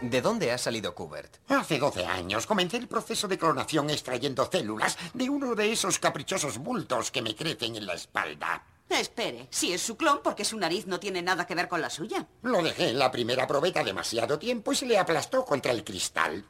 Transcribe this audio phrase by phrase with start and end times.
[0.00, 1.38] ¿De dónde ha salido Kubert?
[1.48, 6.58] Hace 12 años comencé el proceso de clonación extrayendo células de uno de esos caprichosos
[6.58, 8.64] bultos que me crecen en la espalda.
[8.88, 11.90] Espere, si es su clon, porque su nariz no tiene nada que ver con la
[11.90, 12.26] suya.
[12.42, 16.44] Lo dejé en la primera probeta demasiado tiempo y se le aplastó contra el cristal.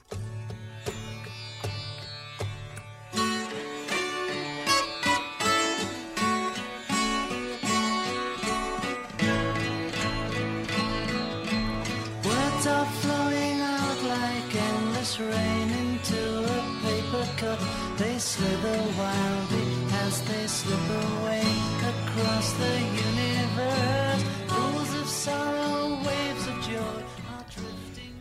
[18.38, 19.66] Slither wildly
[20.06, 21.46] as they slip away
[21.90, 22.74] across the
[23.10, 24.22] universe.
[24.52, 26.98] Pools of sorrow, waves of joy
[27.32, 28.12] are drifting.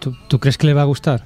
[0.00, 1.20] ¿Tú, tú crees que le va a gustar?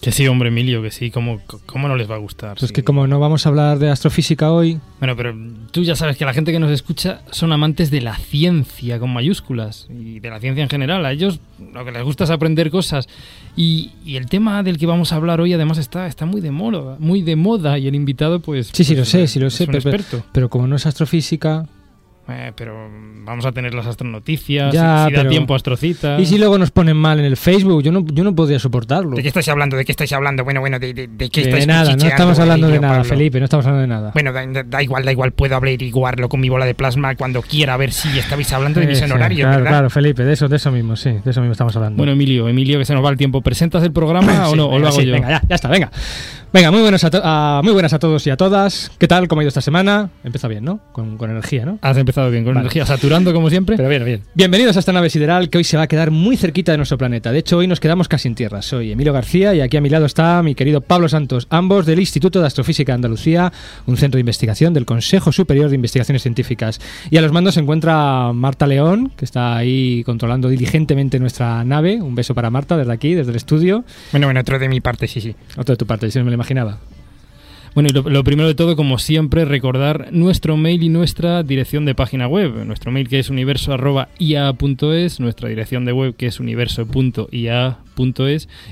[0.00, 1.10] Que sí, hombre, Emilio, que sí.
[1.10, 2.56] ¿Cómo, cómo no les va a gustar?
[2.58, 2.74] Pues Sí.
[2.74, 5.34] que como no vamos a hablar de astrofísica hoy, Bueno, pero
[5.72, 9.12] tú ya sabes que la gente que nos escucha son amantes de la ciencia con
[9.12, 11.04] mayúsculas y de la ciencia en general.
[11.04, 11.40] A ellos
[11.74, 13.08] lo que les gusta es aprender cosas.
[13.56, 16.50] Y, y el tema del que vamos a hablar hoy además está, está muy de
[16.50, 18.70] moda, muy de moda y el invitado pues...
[18.72, 21.66] sí, sí, lo pues, sé, sí lo sé, pero, pero- pero como no es astrofísica,
[22.30, 22.88] Eh, pero
[23.24, 26.20] vamos a tener las astronoticias, Ya, si da tiempo astrocitas...
[26.20, 29.16] y si luego nos ponen mal en el Facebook, yo no, yo no podría soportarlo.
[29.16, 29.76] ¿De qué estáis hablando?
[29.76, 30.44] ¿De qué estáis hablando?
[30.44, 33.08] Bueno, bueno, ¿de, de, de qué De estáis nada, no estamos hablando de nada, Pablo?
[33.08, 34.10] Felipe, no estamos hablando de nada.
[34.14, 37.76] Bueno, da, igual, da igual, puedo averiguarlo con mi bola de plasma cuando quiera, a
[37.76, 39.70] ver si estabais hablando de mis Eh, sí, honorarios, claro, ¿verdad?
[39.70, 41.96] claro, Felipe, de eso, de eso mismo, sí, de eso mismo estamos hablando.
[41.98, 43.40] Bueno, Emilio, Emilio, que se nos va el tiempo.
[43.42, 44.66] ¿Presentas el programa o no?
[44.68, 45.12] ¿O lo hago sí, yo?
[45.14, 45.90] Venga, ya, ya está, venga.
[46.52, 47.10] Venga, muy buenas, a
[47.58, 48.90] a, muy buenas a todos y a todas.
[48.98, 49.28] ¿Qué tal?
[49.28, 50.10] ¿Cómo ha ido esta semana?
[50.24, 50.80] Empieza bien, ¿no?
[50.90, 51.78] Con, con energía, ¿no?
[51.80, 52.64] Has empezado bien, con Vale.
[52.64, 53.76] energía, saturando como siempre.
[53.76, 54.22] Pero bien, bien.
[54.34, 56.98] Bienvenidos a esta nave sideral que hoy se va a quedar muy cerquita de nuestro
[56.98, 57.30] planeta.
[57.30, 58.62] De hecho, hoy nos quedamos casi en tierra.
[58.62, 62.00] Soy Emilio García y aquí a mi lado está mi querido Pablo Santos, ambos del
[62.00, 63.52] Instituto de Astrofísica de Andalucía,
[63.86, 66.80] un centro de investigación del Consejo Superior de Investigaciones Científicas.
[67.12, 72.02] Y a los mandos se encuentra Marta León, que está ahí controlando diligentemente nuestra nave.
[72.02, 73.84] Un beso para Marta desde aquí, desde el estudio.
[74.10, 75.36] Bueno, bueno, otro de mi parte, sí, sí.
[75.56, 76.78] Otro de tu parte, si no me lo imaginaba.
[77.74, 81.84] Bueno, y lo, lo primero de todo, como siempre, recordar nuestro mail y nuestra dirección
[81.84, 82.64] de página web.
[82.66, 87.78] Nuestro mail que es universo.ia.es, nuestra dirección de web que es universo.ia.es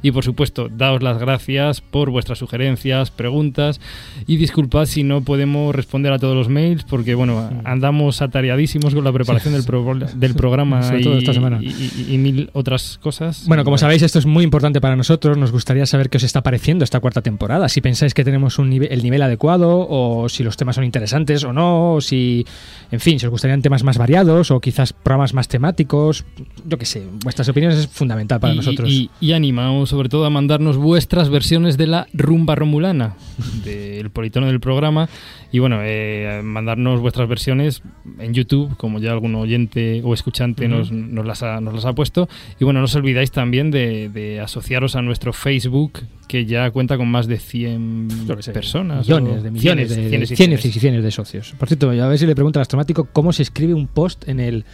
[0.03, 3.79] y por supuesto, daos las gracias por vuestras sugerencias, preguntas
[4.27, 9.05] y disculpad si no podemos responder a todos los mails porque, bueno, andamos atareadísimos con
[9.05, 11.59] la preparación del, pro- del programa Sobre y, todo esta semana.
[11.61, 13.45] y- y- y mil otras cosas.
[13.47, 15.37] Bueno, como sabéis, esto es muy importante para nosotros.
[15.37, 17.69] Nos gustaría saber qué os está pareciendo esta cuarta temporada.
[17.69, 21.45] Si pensáis que tenemos un nive- el nivel adecuado, o si los temas son interesantes
[21.45, 22.45] o no, o si,
[22.91, 26.25] en fin, si os gustarían temas más variados, o quizás programas más temáticos.
[26.67, 28.89] Yo qué sé, vuestras opiniones es fundamental para y, nosotros.
[28.91, 33.17] Y, y animaos sobre todo a mandarnos vuestras versiones de la rumba romulana,
[33.65, 35.09] del politono del programa.
[35.51, 37.83] Y bueno, eh, mandarnos vuestras versiones
[38.19, 40.75] en YouTube, como ya algún oyente o escuchante Ujú.
[40.77, 42.29] nos, nos las ha, nos las ha puesto.
[42.61, 46.99] Y bueno, no os olvidáis también de, de asociaros a nuestro Facebook, que ya cuenta
[46.99, 49.07] con más de 100 Yo qué sé, personas.
[49.09, 50.77] millones o de millones cienes, de, cienes y cienes cienes.
[50.77, 51.55] y cienes de socios.
[51.59, 54.41] Por cierto, a ver si le pregunto al astromático cómo se escribe un post en
[54.41, 54.65] el.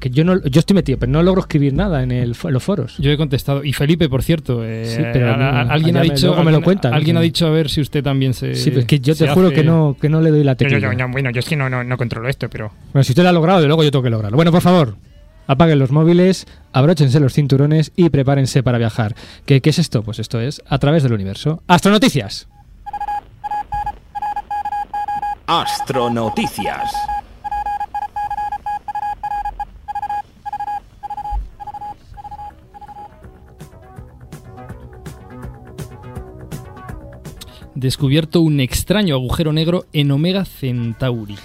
[0.00, 2.62] Que yo no, yo estoy metido, pero no logro escribir nada en, el, en los
[2.62, 2.96] foros.
[2.98, 3.64] Yo he contestado.
[3.64, 6.26] Y Felipe, por cierto, eh, Sí, pero a- a- no, alguien ha me- dicho.
[6.28, 7.20] luego me lo cuentan, Alguien ¿no?
[7.20, 8.54] ha dicho a ver si usted también se.
[8.54, 10.52] Sí, pero es que yo te juro hace- que no, que no le doy la
[10.52, 10.78] yo, tecla.
[10.78, 12.72] yo, yo, bueno, yo es que no, no, no controlo esto, pero...
[12.92, 14.36] Bueno, si usted lo ha logrado, de luego yo tengo que lograrlo.
[14.36, 14.96] Bueno, por favor,
[15.46, 19.14] apaguen los móviles, abróchense los cinturones y prepárense para viajar.
[19.46, 20.02] ¿Qué, qué es esto?
[20.02, 21.62] Pues esto es A través del universo.
[21.68, 22.48] Astronoticias.
[25.46, 26.92] Astronoticias.
[37.78, 41.36] Descubierto un extraño agujero negro en Omega Centauri.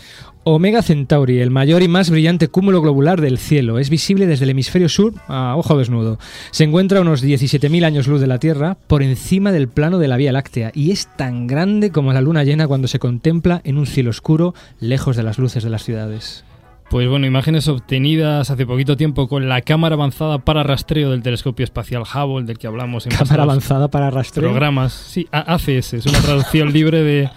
[0.44, 4.50] Omega Centauri, el mayor y más brillante cúmulo globular del cielo, es visible desde el
[4.50, 6.18] hemisferio sur a ojo desnudo.
[6.50, 10.08] Se encuentra a unos 17.000 años luz de la Tierra, por encima del plano de
[10.08, 13.78] la Vía Láctea, y es tan grande como la luna llena cuando se contempla en
[13.78, 16.44] un cielo oscuro, lejos de las luces de las ciudades.
[16.90, 21.64] Pues bueno, imágenes obtenidas hace poquito tiempo con la cámara avanzada para rastreo del telescopio
[21.64, 24.50] espacial Hubble, del que hablamos en Cámara avanzada para rastreo.
[24.50, 24.94] programas.
[24.94, 27.30] Sí, ACS, es una traducción libre de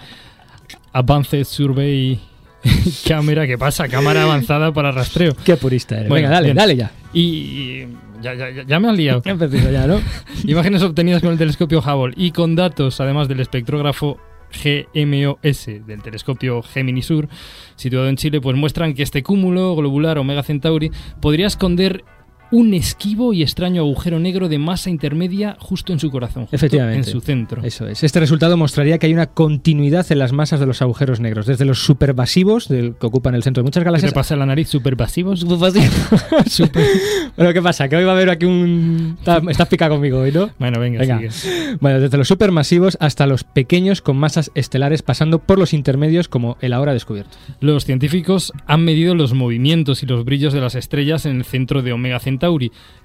[0.93, 2.19] Advanced Survey
[3.07, 3.47] Camera.
[3.47, 3.87] ¿Qué pasa?
[3.87, 5.35] Cámara avanzada para rastreo.
[5.43, 6.09] Qué purista eres.
[6.09, 6.55] Bueno, Venga, dale, bien.
[6.57, 6.91] dale ya.
[7.13, 7.87] Y, y
[8.21, 9.21] ya, ya, ya- ya me has liado.
[9.25, 9.99] Empezó ya, ¿no?
[10.45, 14.19] Imágenes obtenidas con el telescopio Hubble y con datos, además del espectrógrafo
[14.51, 17.27] GMOS del telescopio Gemini Sur,
[17.75, 20.91] situado en Chile, pues muestran que este cúmulo globular Omega Centauri
[21.21, 22.03] podría esconder
[22.51, 27.09] un esquivo y extraño agujero negro de masa intermedia justo en su corazón, justo Efectivamente.
[27.09, 27.61] en su centro.
[27.63, 28.03] Eso es.
[28.03, 31.65] Este resultado mostraría que hay una continuidad en las masas de los agujeros negros, desde
[31.65, 34.13] los supermasivos, del, que ocupan el centro de muchas ¿Qué galaxias.
[34.13, 34.69] te pasa la nariz?
[34.69, 35.43] ¿Superpasivos?
[37.37, 37.89] bueno, ¿qué pasa?
[37.89, 39.15] Que hoy va a haber aquí un...
[39.19, 40.49] Estás, estás pica conmigo hoy, ¿no?
[40.57, 41.29] Bueno, venga, Venga.
[41.31, 41.77] sigue.
[41.81, 46.57] Bueno, desde los supermasivos hasta los pequeños con masas estelares, pasando por los intermedios como
[46.61, 47.37] el ahora descubierto.
[47.59, 51.81] Los científicos han medido los movimientos y los brillos de las estrellas en el centro
[51.81, 52.36] de Omega Centauri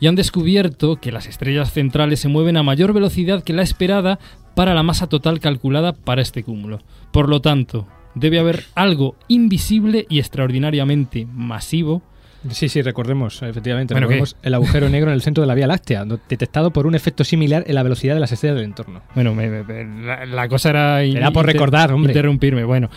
[0.00, 4.18] y han descubierto que las estrellas centrales se mueven a mayor velocidad que la esperada
[4.54, 6.80] para la masa total calculada para este cúmulo.
[7.12, 12.02] Por lo tanto, debe haber algo invisible y extraordinariamente masivo
[12.50, 15.68] Sí, sí, recordemos, efectivamente, Bueno, recordemos el agujero negro en el centro de la Vía
[15.68, 19.00] Láctea, do- detectado por un efecto similar en la velocidad de las estrellas del entorno.
[19.14, 21.02] Bueno, me- me- la, la cosa era...
[21.04, 22.10] Era por recordar, hombre.
[22.10, 22.90] Interrumpirme, bueno.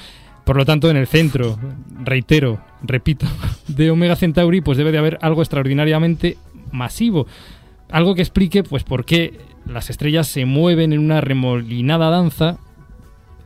[0.45, 1.57] Por lo tanto, en el centro,
[2.03, 3.25] reitero, repito,
[3.67, 6.37] de Omega Centauri, pues debe de haber algo extraordinariamente
[6.71, 7.25] masivo.
[7.89, 12.57] Algo que explique, pues, por qué las estrellas se mueven en una remolinada danza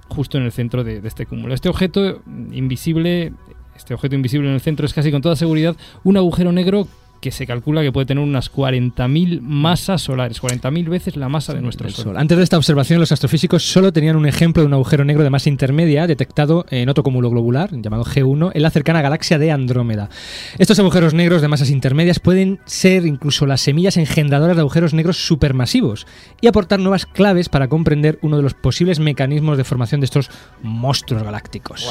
[0.09, 1.53] justo en el centro de, de este cúmulo.
[1.53, 3.31] Este objeto invisible,
[3.77, 6.87] este objeto invisible en el centro es casi con toda seguridad un agujero negro
[7.19, 11.61] que se calcula que puede tener unas 40.000 masas solares, 40.000 veces la masa de
[11.61, 11.89] nuestro.
[11.89, 12.17] Sol.
[12.17, 15.29] Antes de esta observación, los astrofísicos solo tenían un ejemplo de un agujero negro de
[15.29, 20.09] masa intermedia detectado en otro cúmulo globular, llamado G1, en la cercana galaxia de Andrómeda.
[20.57, 25.25] Estos agujeros negros de masas intermedias pueden ser incluso las semillas engendradoras de agujeros negros
[25.25, 26.05] supermasivos
[26.41, 30.29] y aportar nuevas claves para comprender uno de los posibles mecanismos de formación de estos
[30.61, 31.87] monstruos galácticos.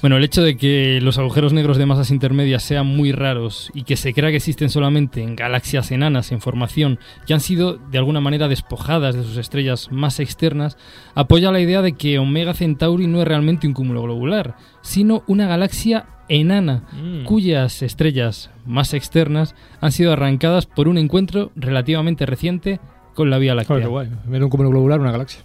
[0.00, 3.82] Bueno, el hecho de que los agujeros negros de masas intermedias sean muy raros y
[3.82, 7.98] que se crea que existen solamente en galaxias enanas en formación que han sido de
[7.98, 10.76] alguna manera despojadas de sus estrellas más externas,
[11.16, 15.48] apoya la idea de que Omega Centauri no es realmente un cúmulo globular, sino una
[15.48, 17.24] galaxia enana Mm.
[17.24, 22.78] cuyas estrellas más externas han sido arrancadas por un encuentro relativamente reciente
[23.14, 23.80] con la Vía Láctea.
[23.80, 24.08] Qué guay.
[24.28, 25.40] Un cúmulo globular, una galaxia.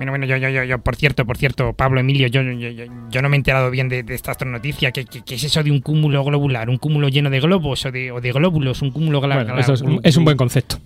[0.00, 2.84] Bueno, bueno, yo, yo, yo, yo, por cierto, por cierto, Pablo Emilio, yo, yo, yo,
[3.10, 4.92] yo no me he enterado bien de, de esta astronoticia.
[4.92, 6.70] ¿Qué, qué, qué es eso de un cúmulo globular?
[6.70, 8.80] ¿Un cúmulo lleno de globos o de, o de glóbulos?
[8.80, 10.78] ¿Un cúmulo gla- Bueno, eso es, un- es un buen concepto.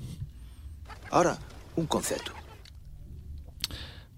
[1.13, 1.39] Ahora,
[1.77, 2.33] un concepto.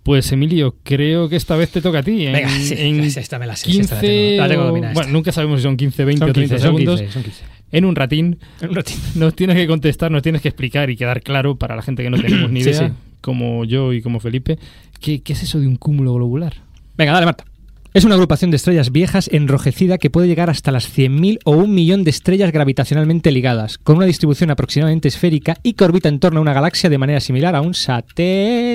[0.02, 2.26] Pues Emilio, creo que esta vez te toca a ti.
[2.26, 4.42] En, Venga, sí, en esta me la sé, sí, esta la 15 tengo.
[4.42, 5.12] La tengo dominada, Bueno, esta.
[5.12, 7.00] nunca sabemos si son 15, 20 Son o 30 15, son segundos.
[7.00, 7.44] 15, son 15.
[7.72, 8.98] En un ratín En un ratito.
[9.16, 12.08] nos tienes que contestar, nos tienes que explicar y quedar claro para la gente que
[12.10, 12.94] no tenemos ni Sí, idea, sí.
[13.26, 14.56] Como yo y como Felipe,
[15.00, 16.54] ¿qué, qué es eso de un cúmulo globular?
[16.96, 17.44] Venga, dale, Marta.
[17.92, 21.74] Es una agrupación de estrellas viejas enrojecida que puede llegar hasta las 100.000 o un
[21.74, 26.38] millón de estrellas gravitacionalmente ligadas, con una distribución aproximadamente esférica y que orbita en torno
[26.38, 27.72] a una galaxia de manera similar a un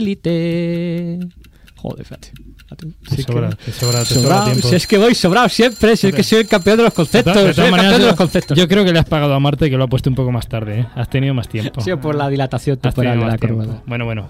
[0.01, 1.19] satélite.
[1.75, 2.31] Joder, fíjate.
[2.57, 2.87] fíjate.
[3.09, 4.67] Te Sí sobra, que- te sobra, te sobra Sobrado, tiempo.
[4.69, 6.95] si es que voy sobrado siempre, si es que soy el campeón de los De
[6.95, 8.57] conceptos, todas- de soy todas el maneras, campeón de yo, los conceptos.
[8.57, 10.47] yo creo que le has pagado a Marte que lo ha puesto un poco más
[10.47, 10.79] tarde.
[10.81, 10.85] ¿eh?
[10.95, 11.81] Has tenido más tiempo.
[11.81, 13.83] Sido por la dilatación temporal de la curva.
[13.85, 14.29] Bueno, bueno.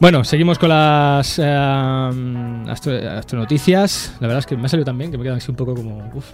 [0.00, 1.44] Bueno, seguimos con las eh,
[2.68, 4.14] astro- astronoticias.
[4.20, 5.74] La verdad es que me ha salido tan bien que me quedan así un poco
[5.74, 6.10] como.
[6.14, 6.30] uf.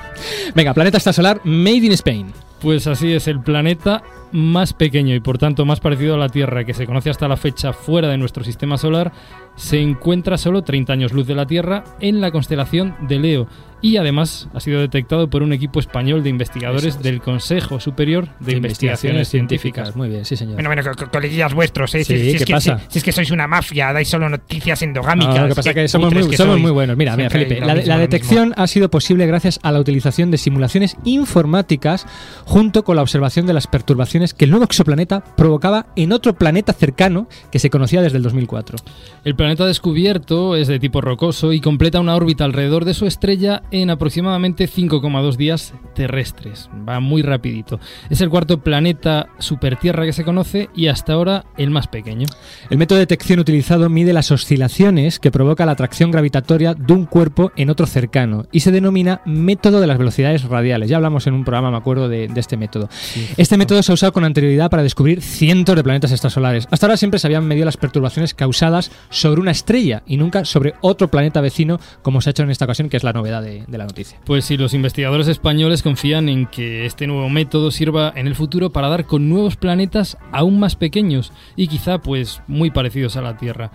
[0.54, 2.26] Venga, planeta extrasolar Made in Spain.
[2.60, 4.02] Pues así es, el planeta
[4.32, 7.36] más pequeño y por tanto más parecido a la Tierra que se conoce hasta la
[7.36, 9.12] fecha fuera de nuestro sistema solar
[9.54, 13.46] se encuentra solo 30 años luz de la Tierra en la constelación de Leo
[13.82, 17.02] y además ha sido detectado por un equipo español de investigadores es.
[17.02, 19.94] del Consejo Superior de, Investigaciones, Científicas.
[19.94, 20.54] Muy bien, sí, señor.
[20.54, 22.02] Bueno, bueno, co- co- coleguillas vuestros, ¿eh?
[22.02, 22.78] Sí, si, si ¿qué es que, pasa?
[22.78, 25.34] Si, si es que sois una mafia, dais solo noticias endogámicas.
[25.34, 26.62] No, lo que pasa es que somos, muy, que somos sois.
[26.62, 26.96] muy buenos.
[26.96, 30.30] Mira, mira, Felipe, la, mismo, la lo detección ha sido posible gracias a la utilización
[30.32, 32.06] de simulaciones informáticas
[32.44, 36.72] junto con la observación de las perturbaciones que el nuevo exoplaneta provocaba en otro planeta
[36.72, 38.76] cercano que se conocía desde el 2004.
[39.24, 43.62] El planeta descubierto es de tipo rocoso y completa una órbita alrededor de su estrella
[43.70, 46.68] en aproximadamente 5,2 días terrestres.
[46.88, 47.78] Va muy rapidito.
[48.10, 52.26] Es el cuarto planeta supertierra que se conoce y hasta ahora el más pequeño.
[52.68, 57.04] El método de detección utilizado mide las oscilaciones que provoca la atracción gravitatoria de un
[57.06, 60.88] cuerpo en otro cercano y se denomina método de las velocidades radiales.
[60.88, 62.88] Ya hablamos en un programa, me acuerdo, de, de este método.
[63.36, 66.66] Este método se ha usado con anterioridad para descubrir cientos de planetas extrasolares.
[66.70, 70.74] Hasta ahora siempre se habían medido las perturbaciones causadas sobre una estrella y nunca sobre
[70.80, 73.64] otro planeta vecino, como se ha hecho en esta ocasión, que es la novedad de,
[73.66, 74.18] de la noticia.
[74.24, 78.70] Pues si los investigadores españoles confían en que este nuevo método sirva en el futuro
[78.70, 83.33] para dar con nuevos planetas aún más pequeños y quizá pues muy parecidos a la
[83.34, 83.70] Tierra.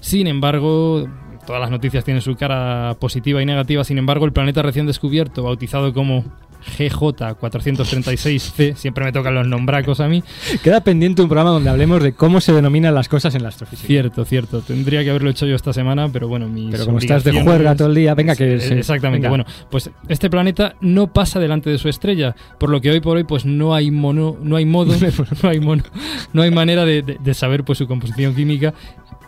[0.00, 1.06] Sin embargo,
[1.46, 5.42] todas las noticias tienen su cara positiva y negativa, sin embargo el planeta recién descubierto,
[5.42, 6.24] bautizado como
[6.78, 10.22] GJ436c, siempre me tocan los nombracos a mí.
[10.62, 13.86] Queda pendiente un programa donde hablemos de cómo se denominan las cosas en la astrofísica.
[13.86, 14.60] Cierto, cierto.
[14.60, 17.74] Tendría que haberlo hecho yo esta semana, pero bueno, mis Pero como estás de juerga
[17.74, 18.56] todo el día, venga que...
[18.56, 19.26] Exactamente.
[19.26, 19.28] venga.
[19.30, 23.16] Bueno, pues este planeta no pasa delante de su estrella, por lo que hoy por
[23.16, 24.94] hoy pues no hay mono, no hay modo,
[25.42, 25.82] no hay mono,
[26.32, 28.74] no hay manera de, de- de saber pues su composición química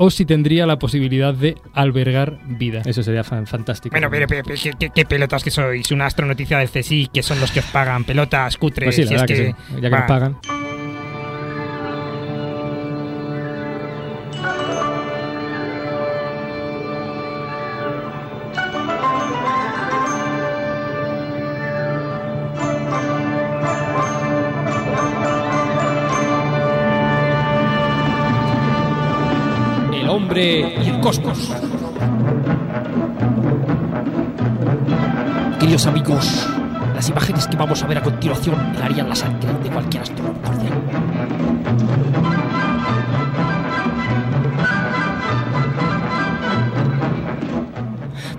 [0.04, 2.82] o si tendría la posibilidad de albergar vida.
[2.84, 3.92] Eso sería fan- fantástico.
[3.94, 5.92] Bueno, pero, pero, pero, ¿qué, qué- qué pelotas que sois?
[5.92, 8.02] Una astronoticia del CSI, que son los que os pagan.
[8.04, 8.86] Pelotas, cutres.
[8.86, 9.80] Pues sí, la si es verdad que, sí.
[9.80, 10.61] Ya que nos pagan.
[31.02, 31.50] Cosmos.
[35.58, 36.46] Queridos amigos,
[36.94, 40.42] las imágenes que vamos a ver a continuación helarían la sangre de cualquier astrónomo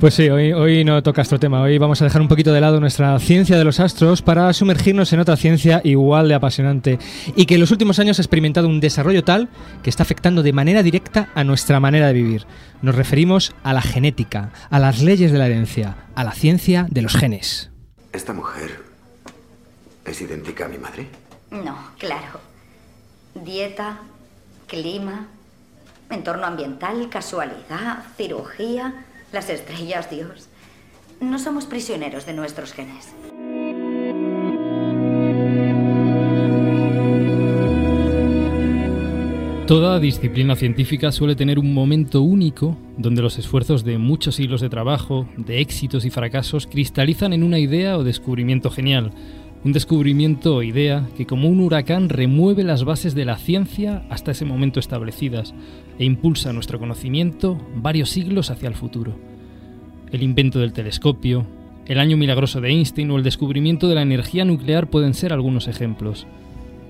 [0.04, 1.62] Pues sí, hoy, hoy no toca este tema.
[1.62, 5.14] Hoy vamos a dejar un poquito de lado nuestra ciencia de los astros para sumergirnos
[5.14, 7.00] en otra ciencia igual de apasionante
[7.38, 9.48] y que en los últimos años ha experimentado un desarrollo tal
[9.82, 12.46] que está afectando de manera directa a nuestra manera de vivir.
[12.82, 17.02] Nos referimos a la genética, a las leyes de la herencia, a la ciencia de
[17.02, 17.72] los genes.
[18.12, 18.82] ¿Esta mujer
[20.04, 21.08] es idéntica a mi madre?
[21.50, 22.42] No, claro.
[23.36, 24.00] Dieta,
[24.68, 25.28] clima,
[26.10, 30.48] entorno ambiental, casualidad, cirugía, las estrellas, Dios.
[31.20, 33.14] No somos prisioneros de nuestros genes.
[39.66, 44.70] Toda disciplina científica suele tener un momento único donde los esfuerzos de muchos siglos de
[44.70, 49.12] trabajo, de éxitos y fracasos, cristalizan en una idea o descubrimiento genial.
[49.64, 54.32] Un descubrimiento o idea que como un huracán remueve las bases de la ciencia hasta
[54.32, 55.54] ese momento establecidas
[55.98, 59.16] e impulsa nuestro conocimiento varios siglos hacia el futuro.
[60.12, 61.48] El invento del telescopio,
[61.86, 65.70] el año milagroso de Einstein o el descubrimiento de la energía nuclear pueden ser algunos
[65.70, 66.28] ejemplos.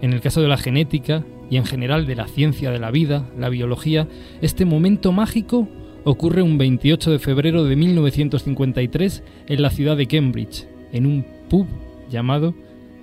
[0.01, 3.29] En el caso de la genética y en general de la ciencia de la vida,
[3.37, 4.07] la biología,
[4.41, 5.69] este momento mágico
[6.05, 11.67] ocurre un 28 de febrero de 1953 en la ciudad de Cambridge, en un pub
[12.13, 12.53] llamado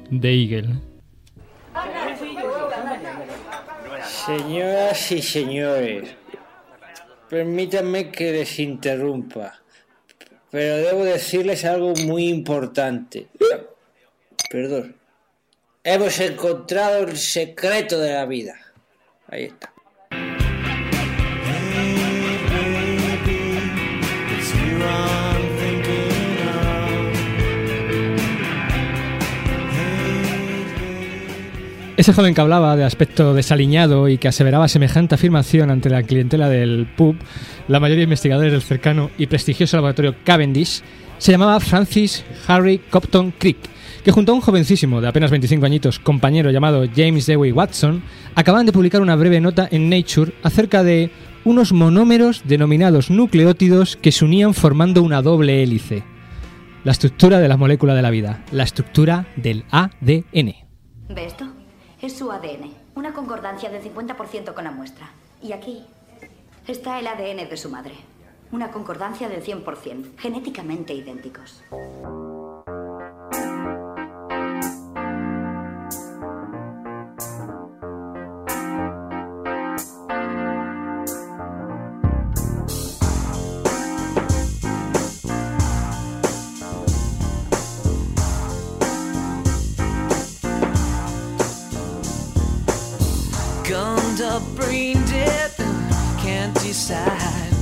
[0.08, 0.80] The Eagle.
[4.26, 6.10] Señoras y señores,
[7.28, 9.60] permítanme que les interrumpa,
[10.50, 13.28] pero debo decirles algo muy importante.
[14.48, 14.96] Perdón.
[15.82, 18.54] Hemos encontrado el secreto de la vida.
[19.28, 19.72] Ahí está.
[32.00, 36.49] Ese joven que hablaba de aspecto desaliñado y que aseveraba semejante afirmación ante la clientela
[36.49, 37.14] del pub,
[37.69, 40.80] la mayoría de investigadores del cercano y prestigioso laboratorio Cavendish,
[41.19, 43.59] se llamaba Francis Harry Copton Crick,
[44.02, 48.02] que junto a un jovencísimo de apenas 25 añitos, compañero llamado James Dewey Watson,
[48.35, 51.11] acaban de publicar una breve nota en Nature acerca de
[51.45, 56.02] unos monómeros denominados nucleótidos que se unían formando una doble hélice.
[56.83, 60.54] La estructura de la molécula de la vida, la estructura del ADN.
[61.11, 61.59] ¿Ve esto?
[62.02, 65.11] Es su ADN, una concordancia del 50% con la muestra.
[65.42, 65.85] Y aquí
[66.66, 67.95] está el ADN de su madre,
[68.52, 71.62] una concordancia del 100%, genéticamente idénticos.
[96.72, 97.52] side.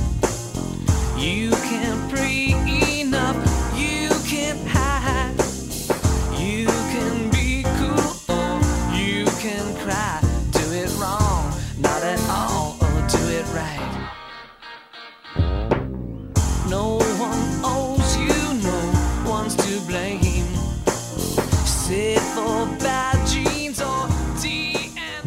[1.17, 2.98] You can breathe.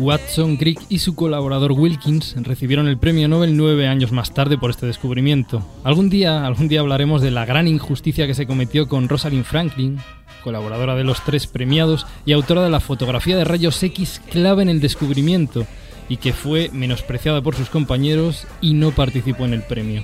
[0.03, 4.71] Watson, Crick y su colaborador Wilkins recibieron el premio Nobel nueve años más tarde por
[4.71, 5.65] este descubrimiento.
[5.85, 9.99] Algún día, algún día hablaremos de la gran injusticia que se cometió con Rosalind Franklin,
[10.43, 14.69] colaboradora de los tres premiados y autora de la fotografía de rayos X clave en
[14.69, 15.67] el descubrimiento,
[16.09, 20.03] y que fue menospreciada por sus compañeros y no participó en el premio.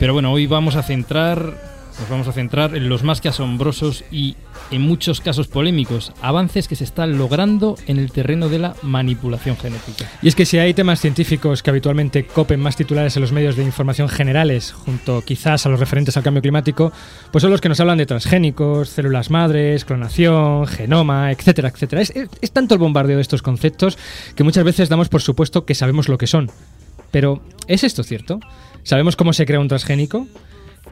[0.00, 4.04] Pero bueno, hoy vamos a centrar nos vamos a centrar en los más que asombrosos
[4.10, 4.36] y
[4.70, 9.56] en muchos casos polémicos avances que se están logrando en el terreno de la manipulación
[9.56, 10.06] genética.
[10.22, 13.56] Y es que si hay temas científicos que habitualmente copen más titulares en los medios
[13.56, 16.92] de información generales, junto quizás a los referentes al cambio climático,
[17.32, 22.02] pues son los que nos hablan de transgénicos, células madres, clonación, genoma, etcétera, etcétera.
[22.02, 23.98] Es, es- es tanto el bombardeo de estos conceptos
[24.36, 26.50] que muchas veces damos por supuesto que sabemos lo que son.
[27.10, 28.38] Pero, ¿es esto cierto?
[28.84, 30.28] ¿Sabemos cómo se crea un transgénico?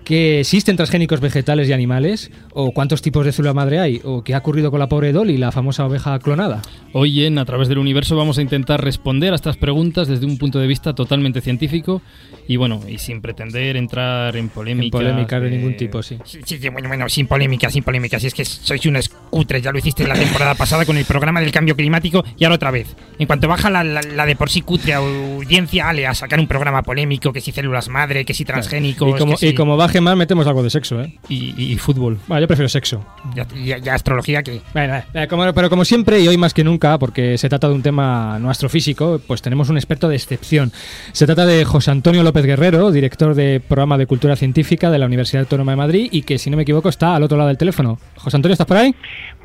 [0.04, 2.30] ¿Que existen transgénicos vegetales y animales?
[2.54, 4.00] ¿O cuántos tipos de célula madre hay?
[4.04, 6.62] ¿O qué ha ocurrido con la pobre Dolly, la famosa oveja clonada?
[6.94, 10.38] Hoy en A través del universo vamos a intentar responder a estas preguntas desde un
[10.38, 12.00] punto de vista totalmente científico
[12.46, 14.86] y bueno, y sin pretender entrar en polémicas.
[14.86, 16.16] En polémicas de ningún tipo, sí.
[16.24, 18.18] Sí, sí, bueno, bueno, sin polémica, sin polémica.
[18.18, 21.42] Si es que sois unos cutres, ya lo hiciste la temporada pasada con el programa
[21.42, 22.96] del cambio climático y ahora otra vez.
[23.18, 26.46] En cuanto baja la, la- la de por sí cutre audiencia, ale, a sacar un
[26.48, 29.76] programa polémico, que si células madre, que si transgénicos, Y como, que si- y como
[30.00, 31.18] más, metemos algo de sexo, ¿eh?
[31.28, 32.18] Y, fútbol.
[32.26, 33.04] Bueno, yo prefiero sexo.
[33.34, 34.60] Ya, ya- ya astrología que...
[34.72, 37.74] Bueno, eh, como- pero como siempre, y hoy más que nunca, porque se trata de
[37.74, 40.72] un tema no astrofísico, pues tenemos un experto de excepción.
[41.12, 45.06] Se trata de José Antonio López Guerrero, director de programa de Cultura Científica de la
[45.06, 47.58] Universidad Autónoma de Madrid, y que, si no me equivoco, está al otro lado del
[47.58, 47.98] teléfono.
[48.16, 48.94] José Antonio, ¿estás por ahí?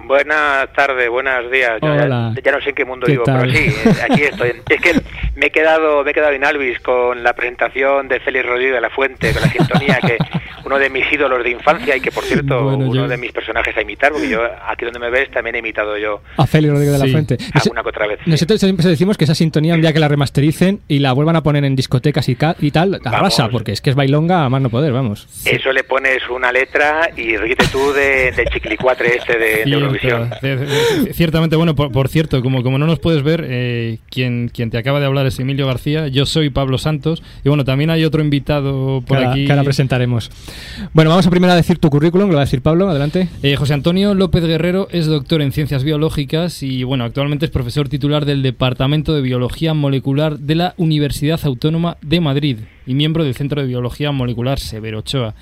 [0.06, 1.80] Buenas tardes, buenos días.
[1.82, 2.34] Yo Hola.
[2.36, 3.42] Ya, ya no sé en qué mundo ¿Qué vivo, tal?
[3.42, 4.52] pero sí, eh, aquí estoy.
[4.70, 4.94] Es que
[5.36, 8.82] me he quedado, me he quedado en Alvis con la presentación de Félix Rodríguez de
[8.82, 10.18] la Fuente, con la sintonía que
[10.66, 13.32] uno de mis ídolos de infancia y que por cierto Bueno, uno yo- de mis
[13.32, 16.72] personajes a imitar, porque yo aquí donde me ves también he imitado yo A Félix
[16.74, 17.38] Rodríguez de la Sí, Fuente.
[17.54, 18.20] alguna que otra vez.
[18.26, 21.44] Nosotros siempre decimos que esa sintonía, un día que la remastericen y la vuelvan a
[21.44, 24.70] poner en discotecas y, y tal, arrasa, porque es que es bailonga a más no
[24.70, 25.28] poder, vamos.
[25.46, 29.93] Eso le pones una letra y ríete tú de, del chiclicuatre este de, de
[31.14, 34.78] Ciertamente, bueno, por, por cierto, como, como no nos puedes ver, eh, quien, quien te
[34.78, 38.22] acaba de hablar es Emilio García, yo soy Pablo Santos, y bueno, también hay otro
[38.22, 39.46] invitado por que, aquí.
[39.46, 40.32] que ahora presentaremos.
[40.94, 43.28] Bueno, vamos a primero a decir tu currículum, lo va a decir Pablo, adelante.
[43.42, 47.90] Eh, José Antonio López Guerrero es doctor en ciencias biológicas y bueno, actualmente es profesor
[47.90, 53.36] titular del Departamento de Biología Molecular de la Universidad Autónoma de Madrid y miembro del
[53.36, 55.36] Centro de Biología Molecular Severo Ochoa.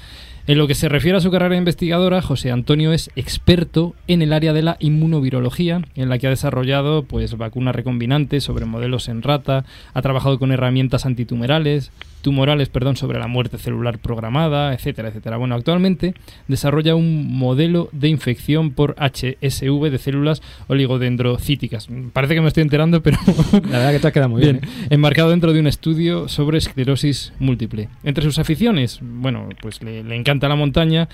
[0.52, 4.34] En lo que se refiere a su carrera investigadora, José Antonio es experto en el
[4.34, 9.22] área de la inmunovirología, en la que ha desarrollado pues vacunas recombinantes sobre modelos en
[9.22, 15.38] rata, ha trabajado con herramientas antitumerales, tumorales, perdón, sobre la muerte celular programada, etcétera, etcétera.
[15.38, 16.14] Bueno, actualmente
[16.48, 21.88] desarrolla un modelo de infección por HSV de células oligodendrocíticas.
[22.14, 23.18] Parece que me estoy enterando, pero
[23.54, 24.58] La verdad que te ha quedado muy bien.
[24.58, 24.88] ¿eh?
[24.90, 27.90] enmarcado dentro de un estudio sobre esclerosis múltiple.
[28.04, 31.10] Entre sus aficiones, bueno, pues le, le encanta la montaña.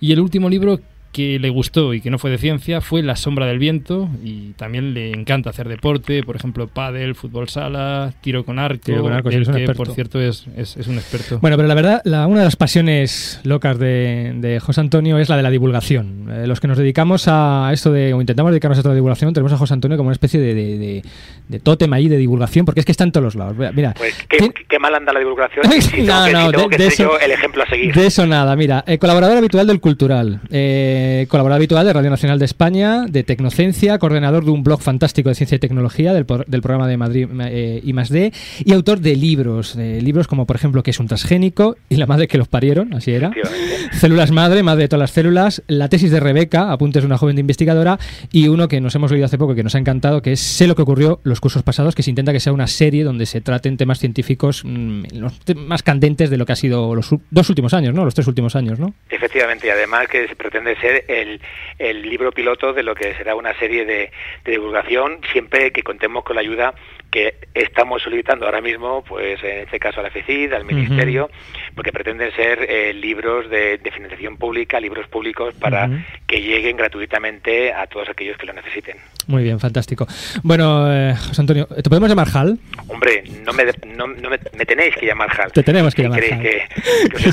[0.00, 0.80] Y el último libro
[1.14, 4.50] que le gustó y que no fue de ciencia fue La sombra del viento y
[4.56, 9.12] también le encanta hacer deporte, por ejemplo, pádel, fútbol sala, tiro con arco, Tiro con
[9.12, 9.84] arco, sí, del es un que, experto.
[9.84, 11.38] por cierto es, es- es un experto.
[11.40, 15.28] Bueno, pero la verdad, la- una de las pasiones locas de, de José Antonio es
[15.28, 16.28] la de la divulgación.
[16.30, 19.32] Eh, los que nos dedicamos a esto de, o intentamos dedicarnos a esto de divulgación,
[19.32, 21.02] tenemos a José Antonio como una especie de, de, de-
[21.48, 23.54] de tótem ahí de divulgación, porque es que está en todos los lados.
[23.74, 25.64] Mira, Pues qué, qué mal anda la divulgación.
[26.04, 27.94] No, no, de- eso- el ejemplo a seguir.
[27.94, 32.38] De eso nada, mira, eh, colaborador habitual del Cultural, eh, colaborador habitual de Radio Nacional
[32.38, 36.62] de España, de Tecnocencia, coordinador de un blog fantástico de ciencia y tecnología del, del
[36.62, 38.32] programa de Madrid eh, I más D,
[38.64, 42.06] y autor de libros, de libros como por ejemplo que es un transgénico y la
[42.06, 43.32] madre que los parieron, así era,
[43.92, 47.38] células madre, madre de todas las células, la tesis de Rebeca, apuntes de una joven
[47.38, 47.98] investigadora,
[48.32, 50.68] y uno que nos hemos leído hace poco que nos ha encantado, que es Sé
[50.68, 53.40] lo que ocurrió los cursos pasados, que se intenta que sea una serie donde se
[53.40, 57.74] traten temas científicos mm, los más candentes de lo que ha sido los dos últimos
[57.74, 58.04] años, ¿no?
[58.04, 58.94] Los tres últimos años, ¿no?
[59.10, 61.40] Efectivamente, y además que se pretende ser el,
[61.78, 64.10] el libro piloto de lo que será una serie de,
[64.44, 66.74] de divulgación, siempre que contemos con la ayuda
[67.10, 71.30] que estamos solicitando ahora mismo, pues en este caso a la FECID, al Ministerio,
[71.76, 75.88] porque pretenden ser eh, libros de, de financiación pública, libros públicos para
[76.26, 78.96] que lleguen gratuitamente a todos aquellos que lo necesiten.
[79.26, 80.06] Muy bien, fantástico.
[80.42, 82.58] Bueno, eh, José Antonio, ¿te podemos llamar Hal?
[82.88, 83.64] Hombre, no me,
[83.96, 85.52] no, no me, me tenéis que llamar Hal.
[85.52, 86.42] Te tenemos que llamar Hal.
[86.42, 86.62] que-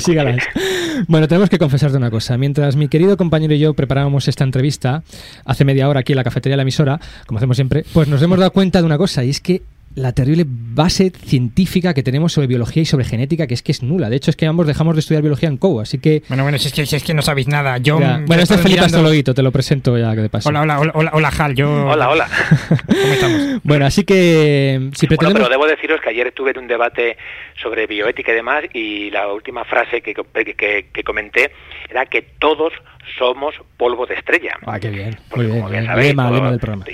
[0.00, 0.38] que
[1.08, 2.38] Bueno, tenemos que confesarte una cosa.
[2.38, 5.02] Mientras mi querido compañero y yo preparábamos esta entrevista
[5.44, 8.22] hace media hora aquí en la cafetería de la emisora, como hacemos siempre, pues nos
[8.22, 9.62] hemos dado cuenta de una cosa, y es que
[9.94, 13.82] la terrible base científica que tenemos sobre biología y sobre genética, que es que es
[13.82, 14.08] nula.
[14.08, 16.22] De hecho, es que ambos dejamos de estudiar biología en COU, así que...
[16.28, 17.76] Bueno, bueno, si es que, si es que no sabéis nada.
[17.78, 18.18] Yo, Ya.
[18.20, 20.48] yo Bueno, este es Felipe mirando- Astrologuito, te lo presento ya que de paso.
[20.48, 21.54] Hola, hola, hola, hola, hola, Hal.
[21.54, 21.86] Yo...
[21.86, 22.28] Hola, hola.
[22.86, 23.60] ¿Cómo estamos?
[23.64, 25.34] Bueno, así que si Bueno, pretendemos...
[25.34, 27.16] pero debo deciros que ayer estuve en un debate
[27.62, 31.52] sobre bioética y demás y la última frase que, que, que- que comenté
[31.92, 32.72] era que todos
[33.18, 34.54] somos polvo de estrella.
[34.64, 35.16] Ah, qué bien.
[35.34, 35.58] Muy bien.
[35.58, 35.86] Como bien bien.
[35.92, 36.84] sabéis, Lema, lema del programa.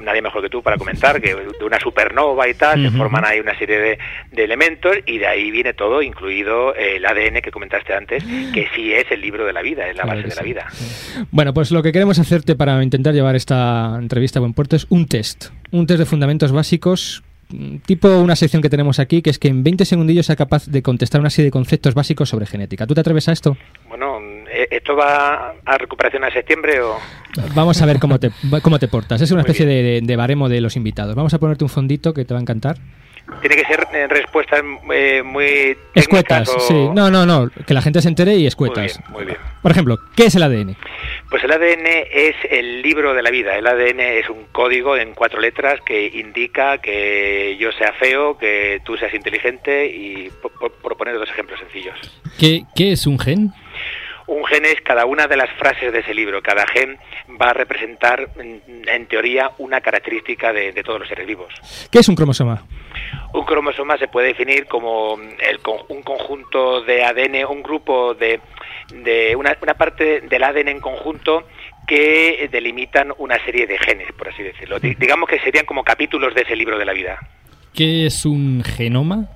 [0.00, 3.38] nadie mejor que tú para comentar que de una supernova y tal, se forman ahí
[3.40, 3.98] una serie de,
[4.32, 8.92] de elementos y de ahí viene todo, incluido el ADN que comentaste antes, que sí
[8.92, 10.48] es el libro de la vida, es la Claro base de la sí.
[10.48, 11.26] vida.
[11.30, 14.86] Bueno, pues lo que queremos hacerte para intentar llevar esta entrevista a buen puerto es
[14.90, 15.46] un test.
[15.70, 19.48] Un test de fundamentos básicos, mm, tipo una sección que tenemos aquí, que es que
[19.48, 22.86] en 20 segundillos sea capaz de contestar una serie de conceptos básicos sobre genética.
[22.86, 23.56] ¿Tú te atreves a esto?
[23.88, 24.11] Bueno, ¿e-
[24.70, 26.98] ¿esto va a recuperación a septiembre o...?
[27.54, 28.30] Vamos a ver cómo te,
[28.62, 29.20] cómo te portas.
[29.20, 31.14] Es una especie de, de- de baremo de los invitados.
[31.14, 32.76] Vamos a ponerte un fondito que te va a encantar.
[33.40, 36.88] Tiene que ser eh, respuestas eh, muy Escuetas, técnicas o- sí.
[36.92, 37.48] No, no, no.
[37.66, 39.00] Que la gente se entere y escuetas.
[39.08, 39.38] Muy bien, muy bien.
[39.62, 40.76] Por ejemplo, ¿qué es el ADN?
[41.30, 43.56] Pues el ADN es el libro de la vida.
[43.56, 48.82] El ADN es un código en cuatro letras que indica que yo sea feo, que
[48.84, 50.28] tú seas inteligente y
[50.82, 51.94] por poner dos ejemplos sencillos.
[52.38, 53.52] ¿Qué, qué es un gen?
[54.32, 56.40] Un gen es cada una de las frases de ese libro.
[56.42, 56.96] Cada gen
[57.40, 61.52] va a representar, en, en teoría, una característica de, de todos los seres vivos.
[61.90, 62.64] ¿Qué es un cromosoma?
[63.34, 68.40] Un cromosoma se puede definir como el, un conjunto de ADN, un grupo de,
[68.92, 71.46] de una, una parte del ADN en conjunto
[71.86, 74.78] que delimitan una serie de genes, por así decirlo.
[74.78, 77.18] Di- digamos que serían como capítulos de ese libro de la vida.
[77.74, 79.28] ¿Qué es un genoma?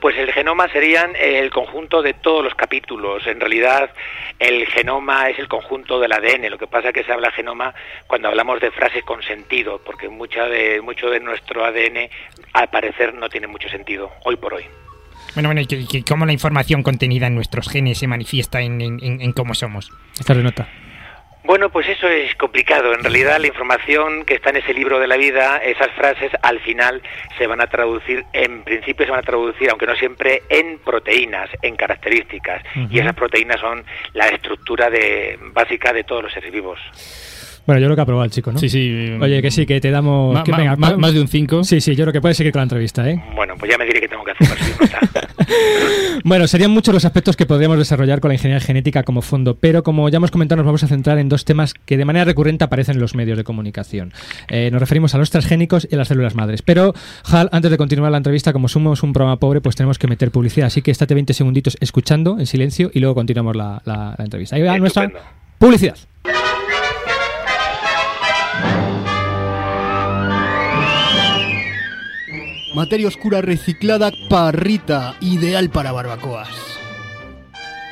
[0.00, 3.26] Pues el genoma serían el conjunto de todos los capítulos.
[3.26, 3.90] En realidad,
[4.38, 6.50] el genoma es el conjunto del ADN.
[6.50, 7.74] Lo que pasa es que se habla genoma
[8.06, 12.08] cuando hablamos de frases con sentido, porque mucha de, mucho de nuestro ADN,
[12.52, 14.64] al parecer, no tiene mucho sentido, hoy por hoy.
[15.34, 19.20] Bueno, bueno, ¿y ¿cómo la información contenida en nuestros genes se manifiesta en, en- en-
[19.20, 19.90] en cómo somos?
[20.18, 20.68] Esta nota.
[21.44, 22.94] Bueno, pues eso es complicado.
[22.94, 26.58] En realidad, la información que está en ese libro de la vida, esas frases, al
[26.60, 27.02] final
[27.36, 31.50] se van a traducir, en principio se van a traducir, aunque no siempre, en proteínas,
[31.60, 32.62] en características.
[32.88, 36.80] Y esas proteínas son la estructura de, básica de todos los seres vivos.
[37.66, 38.58] Bueno, yo creo que ha probado el chico, ¿no?
[38.58, 39.16] Sí, sí.
[39.20, 40.34] Oye, que sí, que te damos...
[40.34, 41.64] Ma- que ma- venga, ma- pa- más de un 5.
[41.64, 43.22] Sí, sí, yo creo que puedes seguir con la entrevista, ¿eh?
[43.34, 44.48] Bueno, pues ya me diré qué tengo que hacer.
[46.24, 49.82] Bueno, serían muchos los aspectos que podríamos desarrollar con la ingeniería genética como fondo, pero
[49.82, 52.64] como ya hemos comentado, nos vamos a centrar en dos temas que de manera recurrente
[52.64, 54.12] aparecen en los medios de comunicación.
[54.48, 56.62] Eh, nos referimos a los transgénicos y a las células madres.
[56.62, 56.94] Pero,
[57.30, 60.30] Hal, antes de continuar la entrevista, como somos un programa pobre, pues tenemos que meter
[60.30, 60.68] publicidad.
[60.68, 64.56] Así que estate 20 segunditos escuchando en silencio y luego continuamos la, la- la entrevista.
[64.56, 65.10] Ahí va nuestra
[65.58, 65.96] publicidad.
[72.74, 76.48] Materia oscura reciclada Parrita, ideal para barbacoas.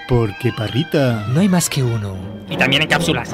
[0.08, 1.28] Porque Parrita...
[1.28, 2.16] No hay más que uno.
[2.50, 3.32] Y también en cápsulas.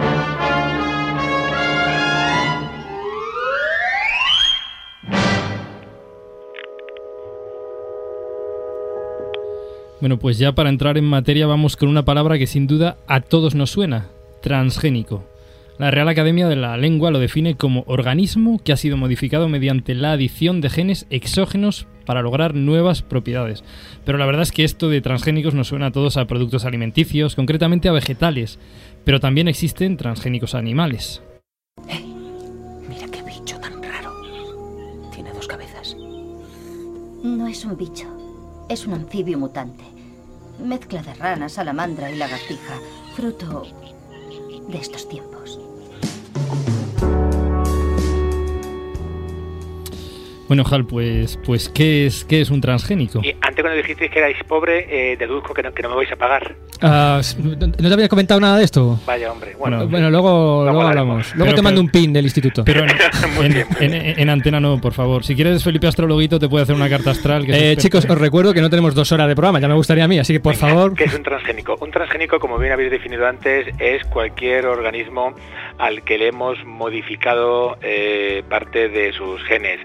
[10.01, 13.23] Bueno, pues ya para entrar en materia vamos con una palabra que sin duda a
[13.23, 14.09] todos nos suena,
[14.43, 15.25] transgénico.
[15.79, 19.95] La Real Academia de la Lengua lo define como organismo que ha sido modificado mediante
[19.95, 23.63] la adición de genes exógenos para lograr nuevas propiedades.
[24.05, 27.37] Pero la verdad es que esto de transgénicos nos suena a todos a productos alimenticios,
[27.37, 28.59] concretamente a vegetales,
[29.05, 31.23] pero también existen transgénicos animales.
[32.89, 34.13] Mira qué bicho tan raro.
[35.15, 35.97] Tiene dos cabezas.
[37.23, 39.85] No es un bicho, es un anfibio mutante.
[40.61, 42.81] Mezcla de rana, salamandra y lagartija,
[43.15, 43.65] fruto
[44.69, 45.38] de estos tiempos.
[50.49, 53.21] Bueno, Hal, pues, pues ¿qué es, qué es un transgénico?
[53.23, 56.11] Y antes cuando dijisteis que erais pobre, eh, deduzco que no, que no me vais
[56.11, 56.57] a pagar.
[56.81, 57.59] Ah, ¿No
[57.89, 58.99] te había comentado nada de esto?
[59.07, 59.55] Vaya hombre.
[59.59, 61.35] Bueno, Bueno, bueno, luego, luego hablamos.
[61.35, 62.65] Luego Pero- te mando pero- un pin del instituto.
[62.65, 62.87] Pero en,
[63.37, 65.23] Muy en- bien, en- en antena no, por favor.
[65.25, 67.45] Si quieres, Felipe Astrologuito te puede hacer una carta astral.
[67.45, 70.05] Que Eh, chicos, os recuerdo que no tenemos dos horas de programa, ya me gustaría
[70.05, 70.95] a mí, así que por favor.
[70.95, 71.77] ¿Qué es un transgénico?
[71.81, 75.35] Un transgénico, como bien habéis definido antes, es cualquier organismo
[75.79, 79.81] al que le hemos modificado eh, parte de sus genes.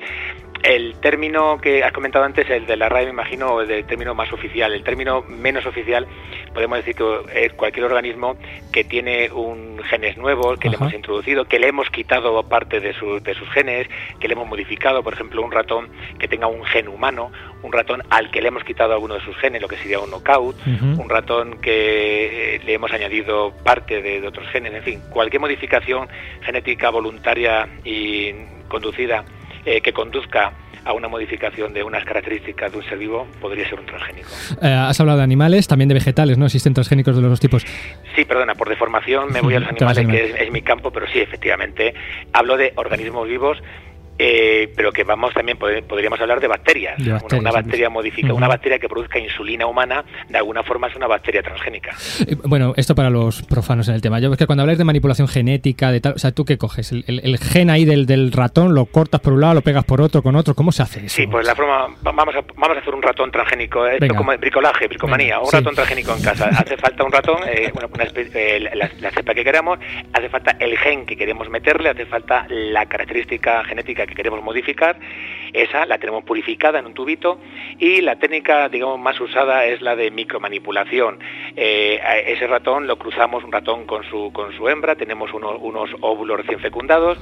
[0.64, 4.16] El término que has comentado antes, el de la RAE, me imagino, o el término
[4.16, 4.72] más oficial.
[4.74, 6.08] El término menos oficial,
[6.54, 8.38] podemos decir que es cualquier organismo
[8.72, 12.94] que tiene un genes nuevos, que le hemos introducido, que le hemos quitado parte de,
[12.94, 13.90] sus de sus genes,
[14.22, 17.30] que le hemos modificado, por ejemplo, un ratón que tenga un gen humano,
[17.62, 20.12] un ratón al que le hemos quitado alguno de sus genes, lo que sería un
[20.12, 21.02] knockout, Ujú.
[21.02, 25.42] un ratón que eh, le hemos añadido parte de, de otros genes, en fin, cualquier
[25.42, 26.08] modificación
[26.42, 28.32] genética voluntaria y
[28.70, 29.26] conducida
[29.66, 30.54] eh, que conduzca
[30.86, 34.28] a una modificación de unas características de un ser vivo podría ser un transgénico.
[34.62, 36.46] Eh, has hablado de animales, también de vegetales, ¿no?
[36.46, 37.66] Existen transgénicos de los dos tipos.
[38.16, 41.08] Sí, perdona, por deformación me voy a los animales, que es, es mi campo, pero
[41.08, 41.94] sí, efectivamente,
[42.34, 43.58] hablo de organismos vivos
[44.18, 46.98] eh, pero que vamos también pod- podríamos hablar de bacterias.
[46.98, 50.88] De Una- bacterias, una, bacteria modifica, una bacteria que produzca insulina humana, de alguna forma
[50.88, 51.96] es una bacteria transgénica.
[52.28, 54.20] Eh, Bueno, esto para los profanos en el tema.
[54.20, 56.92] Yo es que cuando habláis de manipulación genética, de tal, o sea, ¿tú qué coges?
[56.92, 59.84] El, el- el gen ahí del, del ratón, lo cortas por un lado, lo pegas
[59.86, 61.16] por otro, con otro, ¿cómo se hace eso?
[61.16, 64.02] Sí, pues la forma, va- vamos a, vamos a hacer un ratón transgénico, eh, esto
[64.02, 64.16] Venga.
[64.18, 65.58] como bricolaje, bricomanía, Venga, un sí.
[65.58, 66.50] ratón transgénico en casa.
[66.50, 69.80] Hace falta un ratón, eh, bueno, una eh, la, la cepa que queramos,
[70.14, 74.98] hace falta el gen que queremos meterle, hace falta la característica genética que queremos modificar,
[75.54, 77.40] esa la tenemos purificada en un tubito
[77.80, 81.20] y la técnica, digamos, más usada es la de micromanipulación.
[81.56, 85.90] Eh, ese ratón lo cruzamos, un ratón con su, con su hembra, tenemos uno- unos
[86.02, 87.18] óvulos recién fecundados,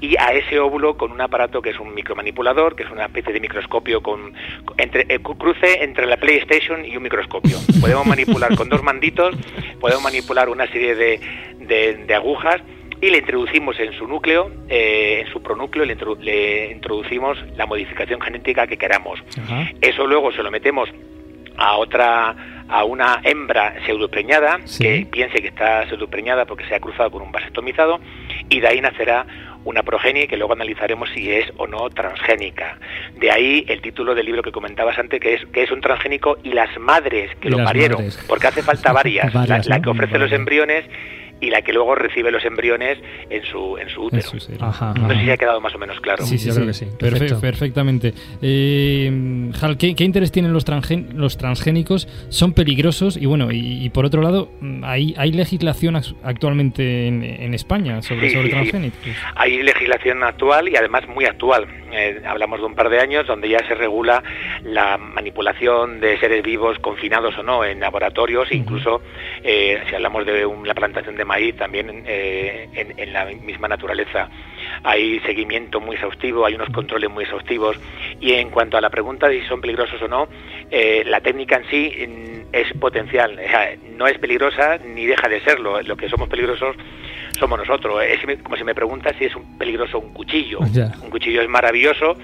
[0.00, 3.32] y a ese óvulo con un aparato que es un micromanipulador, que es una especie
[3.32, 4.34] de microscopio con
[4.76, 7.58] entre eh, cruce entre la PlayStation y un microscopio.
[7.80, 9.36] Podemos manipular con dos manditos,
[9.80, 11.20] podemos manipular una serie de,
[11.60, 12.60] de- de agujas
[13.00, 17.66] y le introducimos en su núcleo, eh, en su pronúcleo, le, introdu- le introducimos la
[17.66, 19.20] modificación genética que queramos.
[19.40, 19.70] Ajá.
[19.80, 20.88] Eso luego se lo metemos
[21.56, 22.34] a otra
[22.70, 24.84] a una hembra pseudopreñada Sí.
[24.84, 27.98] que piense que está pseudopreñada porque se ha cruzado con un vasectomizado
[28.50, 29.24] y de ahí nacerá
[29.64, 32.78] una progenie que luego analizaremos si es o no transgénica.
[33.16, 36.36] De ahí el título del libro que comentabas antes que es que es un transgénico
[36.42, 38.22] y las madres que Y lo parieron, madres.
[38.28, 39.82] porque hace falta varias, la- Varias, la, ¿no?
[39.84, 40.84] que ofrece los embriones
[41.40, 42.98] y la que luego recibe los embriones
[43.30, 44.20] en su en su útero.
[44.20, 44.54] Eso sí.
[44.60, 46.24] Ajá, No sé si ha quedado más o menos claro.
[46.24, 46.56] Sí, sí, yo sí.
[46.58, 46.84] creo que sí.
[46.86, 47.40] Perfe- Perfecto.
[47.40, 48.14] perfectamente.
[48.42, 52.08] Eh, Hal, ¿qué, qué interés tienen los, transgen- los transgénicos?
[52.28, 54.50] Son peligrosos y bueno, y, y por otro lado,
[54.82, 58.54] ¿hay, hay legislación act- actualmente en, en España sobre, Sí, sobre sí, sí.
[58.56, 58.98] transgénicos?
[59.36, 61.66] Hay legislación actual y además muy actual.
[61.92, 64.22] Eh, hablamos de un par de años donde ya se regula
[64.62, 69.00] la manipulación de seres vivos confinados o no en laboratorios, incluso
[69.42, 74.28] eh, si hablamos de la plantación de maíz también eh, en, en la misma naturaleza.
[74.82, 77.78] Hay seguimiento muy exhaustivo, hay unos controles muy exhaustivos
[78.20, 80.28] y en cuanto a la pregunta de si son peligrosos o no,
[80.70, 81.92] la técnica en sí
[82.52, 85.80] es potencial, O sea, no es peligrosa ni deja de serlo.
[85.82, 86.76] Lo que somos peligrosos
[87.38, 88.02] somos nosotros.
[88.02, 90.58] Es como si me preguntas si es un peligroso un cuchillo.
[91.02, 92.16] Un cuchillo es maravilloso,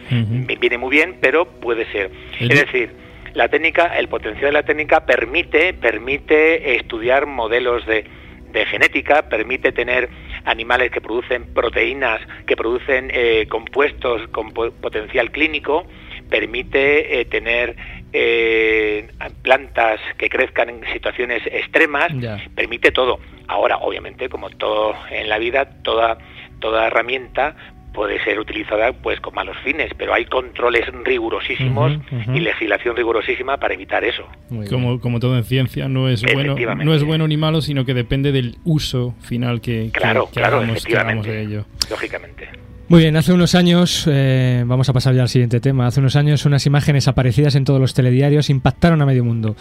[0.60, 2.10] viene muy bien, pero puede ser.
[2.40, 2.90] El- Es decir,
[3.34, 8.04] la técnica, el potencial de la técnica permite, permite estudiar modelos de,
[8.52, 10.08] de genética, permite tener
[10.44, 15.84] animales que producen proteínas, que producen eh, compuestos con po- potencial clínico,
[16.30, 17.76] permite eh, tener
[18.16, 19.08] eh,
[19.42, 22.40] plantas que crezcan en situaciones extremas, Ya.
[22.54, 23.18] permite todo.
[23.48, 26.16] Ahora, obviamente, como todo en la vida, toda,
[26.60, 27.56] toda herramienta
[27.92, 31.92] puede ser utilizada pues con malos fines, pero hay controles rigurosísimos
[32.34, 34.26] y legislación rigurosísima para evitar eso.
[34.68, 37.94] Como, como todo en ciencia, no es bueno no es bueno ni malo, sino que
[37.94, 41.30] depende del uso final que, Claro, que claro, hagamos, que hagamos efectivamente.
[41.32, 41.66] de ello.
[41.90, 42.48] Lógicamente.
[42.86, 46.16] Muy bien, hace unos años, eh, vamos a pasar ya al siguiente tema, hace unos
[46.16, 49.56] años unas imágenes aparecidas en todos los telediarios impactaron a medio mundo.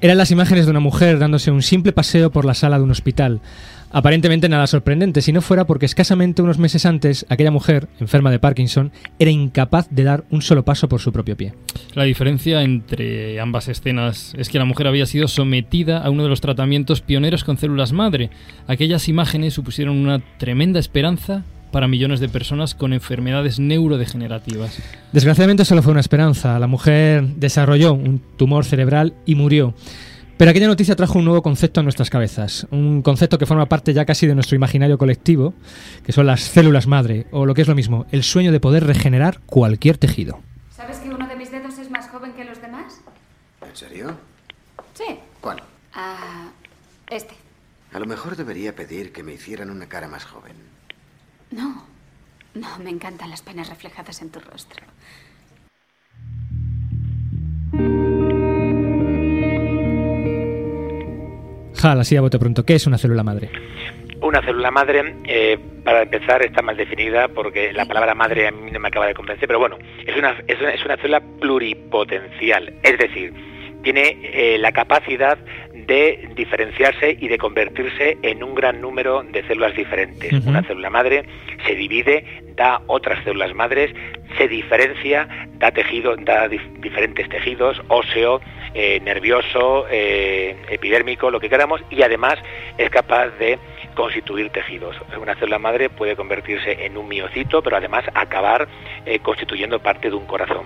[0.00, 2.90] Eran las imágenes de una mujer dándose un simple paseo por la sala de un
[2.90, 3.40] hospital.
[3.92, 8.40] Aparentemente nada sorprendente, si no fuera porque escasamente unos meses antes aquella mujer, enferma de
[8.40, 11.54] Parkinson, era incapaz de dar un solo paso por su propio pie.
[11.94, 16.30] La diferencia entre ambas escenas es que la mujer había sido sometida a uno de
[16.30, 18.30] los tratamientos pioneros con células madre.
[18.66, 24.78] Aquellas imágenes supusieron una tremenda esperanza para millones de personas con enfermedades neurodegenerativas.
[25.12, 26.58] Desgraciadamente solo fue una esperanza.
[26.58, 29.74] La mujer desarrolló un tumor cerebral y murió.
[30.36, 33.94] Pero aquella noticia trajo un nuevo concepto a nuestras cabezas, un concepto que forma parte
[33.94, 35.54] ya casi de nuestro imaginario colectivo,
[36.04, 38.84] que son las células madre, o lo que es lo mismo, el sueño de poder
[38.84, 40.40] regenerar cualquier tejido.
[40.76, 43.00] ¿Sabes que uno de mis dedos es más joven que los demás?
[43.66, 44.14] ¿En serio?
[44.92, 45.04] Sí.
[45.40, 45.62] ¿Cuál?
[45.94, 46.50] Ah,
[47.08, 47.34] este.
[47.94, 50.52] A lo mejor debería pedir que me hicieran una cara más joven.
[51.50, 51.84] No.
[52.54, 54.82] No, me encantan las penas reflejadas en tu rostro.
[61.82, 63.50] Hal, así a bote pronto, ¿qué es una célula madre?
[64.22, 68.70] Una célula madre, eh, para empezar, está mal definida porque la palabra madre a mí
[68.70, 72.72] no me acaba de convencer, pero bueno, es una, es una, es una célula pluripotencial,
[72.82, 73.34] es decir,
[73.82, 75.38] tiene eh, la capacidad
[75.86, 80.32] de diferenciarse y de convertirse en un gran número de células diferentes.
[80.46, 81.24] Una célula madre
[81.66, 82.24] se divide,
[82.56, 83.94] da otras células madres,
[84.36, 88.40] se diferencia, da tejido, da dif- diferentes tejidos, óseo,
[88.74, 92.34] eh, nervioso, eh, epidérmico, lo que queramos, y además
[92.78, 93.58] es capaz de
[93.96, 94.94] constituir tejidos.
[95.20, 98.68] Una célula madre puede convertirse en un miocito, pero además acabar
[99.04, 100.64] eh, constituyendo parte de un corazón.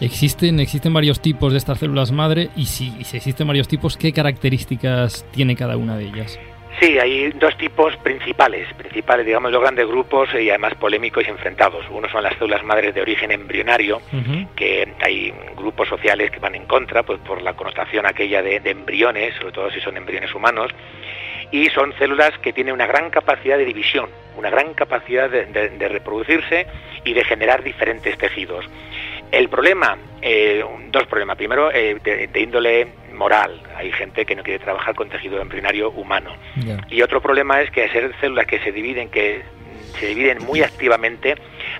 [0.00, 3.96] Existen, existen varios tipos de estas células madre y si, y si existen varios tipos,
[3.96, 6.38] ¿qué características tiene cada una de ellas?
[6.80, 11.84] Sí, hay dos tipos principales, principales, digamos, los grandes grupos y además polémicos y enfrentados.
[11.88, 14.00] Uno son las células madres de origen embrionario,
[14.56, 18.70] que hay grupos sociales que van en contra, pues por la connotación aquella de, de
[18.70, 20.72] embriones, sobre todo si son embriones humanos,
[21.54, 25.68] y son células que tienen una gran capacidad de división, una gran capacidad de, de-
[25.70, 26.66] de reproducirse
[27.04, 28.64] y de generar diferentes tejidos.
[29.30, 31.36] El problema, eh, dos problemas.
[31.36, 33.60] Primero, eh, de, de índole moral.
[33.76, 36.30] Hay gente que no quiere trabajar con tejido embrionario humano.
[36.90, 39.42] Y otro problema es que ser células que se dividen, que
[40.00, 41.36] se dividen muy activamente,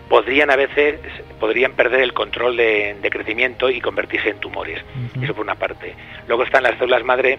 [0.09, 1.01] podrían a veces
[1.41, 4.81] podrían perder el control de, de crecimiento y convertirse en tumores.
[5.23, 5.95] Eso por una parte.
[6.29, 7.39] Luego están las células madre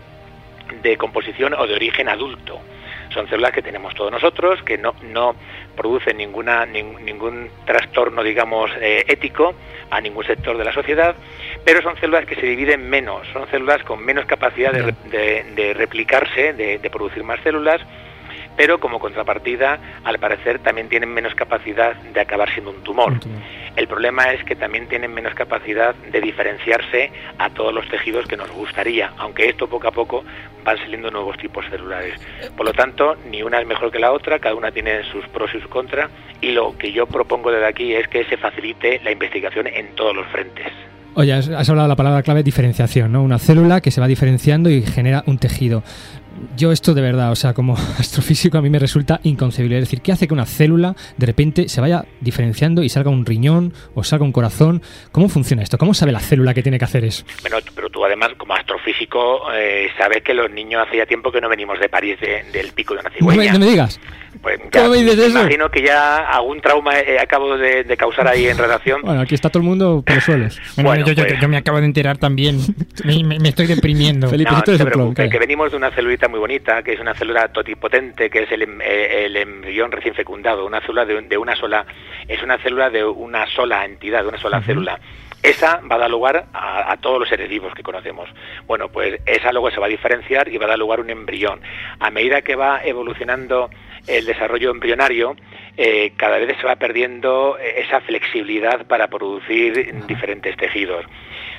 [0.81, 2.59] de composición o de origen adulto.
[3.13, 5.35] Son células que tenemos todos nosotros, que no, no
[5.75, 9.53] producen ninguna, nin- ningún trastorno, digamos, eh, ético
[9.91, 11.15] a ningún sector de la sociedad,
[11.63, 15.73] pero son células que se dividen menos, son células con menos capacidad de, de- de
[15.73, 17.79] replicarse, de, de producir más células,
[18.57, 23.13] pero como contrapartida, al parecer, también tienen menos capacidad de acabar siendo un tumor.
[23.75, 28.37] El problema es que también tienen menos capacidad de diferenciarse a todos los tejidos que
[28.37, 30.23] nos gustaría, aunque esto poco a poco
[30.63, 32.19] van saliendo nuevos tipos celulares.
[32.55, 35.53] Por lo tanto, ni una es mejor que la otra, cada una tiene sus pros
[35.53, 36.09] y sus contras,
[36.41, 40.15] y lo que yo propongo desde aquí es que se facilite la investigación en todos
[40.15, 40.71] los frentes.
[41.17, 43.23] Oye, has, has hablado de la palabra clave diferenciación, ¿no?
[43.23, 45.81] Una célula que se va diferenciando y genera un tejido.
[46.57, 49.77] Yo esto de verdad, o sea, como astrofísico a mí me resulta inconcebible.
[49.77, 53.25] Es decir, ¿qué hace que una célula de repente se vaya diferenciando y salga un
[53.25, 54.81] riñón o salga un corazón?
[55.11, 55.77] ¿Cómo funciona esto?
[55.77, 57.25] ¿Cómo sabe la célula que tiene que hacer eso?
[57.41, 61.49] Bueno, pero tú además, como astrofísico, eh, sabes que los niños hacía tiempo que no
[61.49, 63.53] venimos de París de- del pico de una No me, cigüeña.
[63.53, 63.99] no me digas.
[64.41, 65.39] Pues ¿Cómo me dices eso?
[65.39, 69.01] Imagino que ya algún trauma eh, acabo de, de causar ahí en redacción.
[69.01, 70.59] Bueno, aquí está todo el mundo por los suelos.
[70.77, 72.59] Bueno, yo, yo- pues- yo me acabo de enterar también.
[73.03, 74.27] Me, me- me estoy deprimiendo.
[74.29, 75.31] Felipe, No, si tú no eres se un clon, preocupe, calla.
[75.31, 78.61] que venimos de una celulita muy bonita, que es una célula totipotente, que es el,
[78.63, 81.85] em- eh, el embrión recién fecundado, una célula de, de una sola,
[82.27, 84.99] es una célula de una sola entidad, de una sola célula.
[85.45, 88.29] Esa va a dar lugar a, a todos los seres vivos que conocemos.
[88.65, 91.09] Bueno, pues esa luego se va a diferenciar y va a dar lugar a un
[91.09, 91.61] embrión.
[91.99, 93.69] A medida que va evolucionando
[94.07, 95.35] el desarrollo embrionario,
[95.77, 101.05] eh, cada vez se va perdiendo esa flexibilidad para producir diferentes tejidos.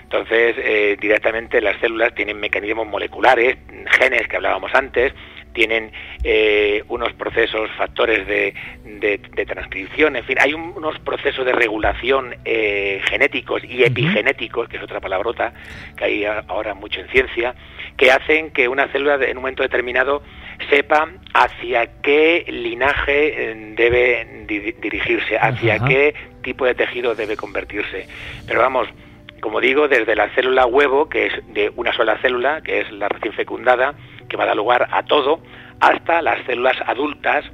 [0.03, 3.57] Entonces, eh, directamente las células tienen mecanismos moleculares,
[3.91, 5.13] genes que hablábamos antes,
[5.57, 5.91] tienen
[6.23, 8.53] eh, unos procesos, factores de,
[8.85, 14.69] de- de transcripción, en fin, hay un- unos procesos de regulación eh, genéticos y epigenéticos,
[14.69, 15.55] que es otra palabrota
[15.97, 17.55] que hay ahora mucho en ciencia,
[17.97, 20.23] que hacen que una célula en un momento determinado
[20.69, 25.89] sepa hacia qué linaje eh, debe di- dirigirse, hacia Ajá.
[25.89, 28.07] qué tipo de tejido debe convertirse.
[28.47, 28.89] Pero vamos,
[29.41, 33.09] como digo, desde la célula huevo, que es de una sola célula, que es la
[33.09, 33.95] recién fecundada,
[34.29, 35.41] que va a dar lugar a todo,
[35.81, 37.45] hasta las células adultas,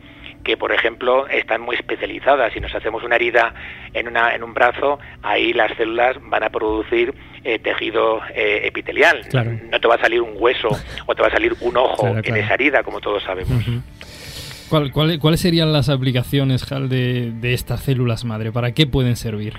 [0.44, 2.52] que por ejemplo están muy especializadas.
[2.52, 3.54] Si nos hacemos una herida
[3.94, 9.20] en, una, en un brazo, ahí las células van a producir eh, tejido eh, epitelial.
[9.30, 9.52] Claro.
[9.70, 10.68] No te va a salir un hueso
[11.06, 13.64] o te va a salir un ojo Claro, en esa herida, como todos sabemos.
[14.68, 18.50] ¿Cuál- cuál- ¿Cuáles serían las aplicaciones, Hal, de, de estas células madre?
[18.52, 19.54] ¿Para qué pueden servir?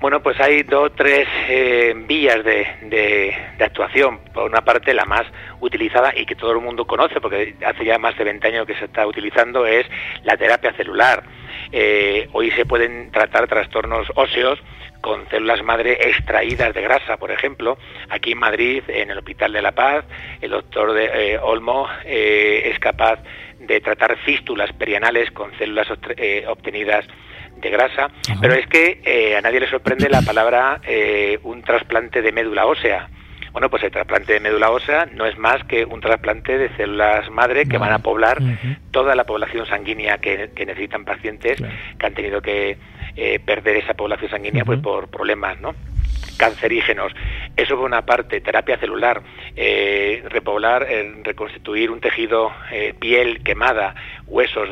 [0.00, 4.20] Bueno, pues hay dos tres eh, vías de, de- de actuación.
[4.32, 5.26] Por una parte, la más
[5.60, 8.76] utilizada y que todo el mundo conoce, porque hace ya más de 20 años que
[8.76, 9.86] se está utilizando, es
[10.22, 11.24] la terapia celular.
[11.72, 14.60] Eh, hoy se pueden tratar trastornos óseos
[15.00, 17.76] con células madre extraídas de grasa, por ejemplo.
[18.08, 20.04] Aquí en Madrid, en el Hospital de la Paz,
[20.40, 23.18] el doctor de, eh, Olmo eh, es capaz
[23.58, 27.04] de tratar fístulas perianales con células eh, obtenidas
[27.60, 32.22] de grasa, pero es que eh, a nadie le sorprende la palabra eh, un trasplante
[32.22, 33.08] de médula ósea.
[33.52, 37.28] Bueno, pues el trasplante de médula ósea no es más que un trasplante de células
[37.30, 38.38] madre que van a poblar
[38.90, 41.58] toda la población sanguínea que, que necesitan pacientes
[41.98, 42.76] que han tenido que
[43.16, 45.74] eh, perder esa población sanguínea pues por problemas, ¿no?
[46.38, 47.12] cancerígenos.
[47.56, 49.20] Eso por una parte, terapia celular,
[49.56, 53.94] eh, repoblar, eh, reconstituir un tejido, eh, piel quemada,
[54.26, 54.68] huesos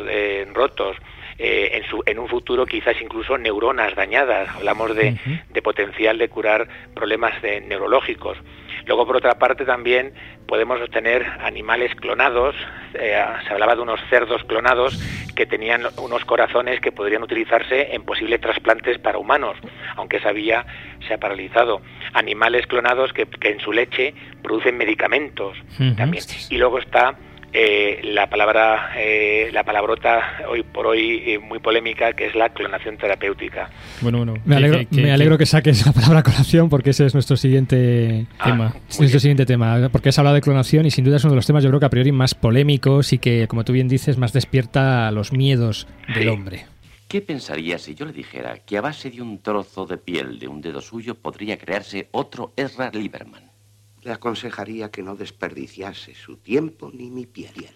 [0.55, 0.97] rotos,
[1.39, 4.49] eh, en, su, en un futuro quizás incluso neuronas dañadas.
[4.57, 5.17] Hablamos de,
[5.51, 8.39] de potencial de curar problemas de- neurológicos.
[8.87, 10.13] Luego, por otra parte, también
[10.47, 12.55] podemos obtener animales clonados.
[12.95, 14.97] Eh, se hablaba de unos cerdos clonados
[15.35, 19.57] que tenían unos corazones que podrían utilizarse en posibles trasplantes para humanos,
[19.97, 20.65] aunque esa vía
[21.09, 21.83] se ha paralizado.
[22.15, 25.59] Animales clonados que, que en su leche producen medicamentos
[25.97, 26.23] también.
[26.51, 27.17] Y luego está
[27.59, 32.51] eh, la palabra, eh, la palabrota hoy por hoy eh, muy polémica, que es la
[32.51, 33.71] clonación terapéutica.
[34.03, 34.35] Bueno, bueno.
[34.45, 38.51] Me alegro, me alegro que saques la palabra colación porque ese es nuestro siguiente Ah,
[38.51, 38.75] tema.
[38.91, 41.37] Es nuestro siguiente tema, porque has hablado de clonación y sin duda es uno de
[41.37, 44.19] los temas yo creo que a priori más polémicos y que, como tú bien dices,
[44.19, 46.67] más despierta los miedos del hombre.
[47.09, 50.49] ¿Qué pensaría si yo le dijera que a base de un trozo de piel de
[50.49, 53.46] un dedo suyo podría crearse otro Ezra Lieberman?
[54.07, 57.73] Le aconsejaría que no desperdiciase su tiempo ni mi piel.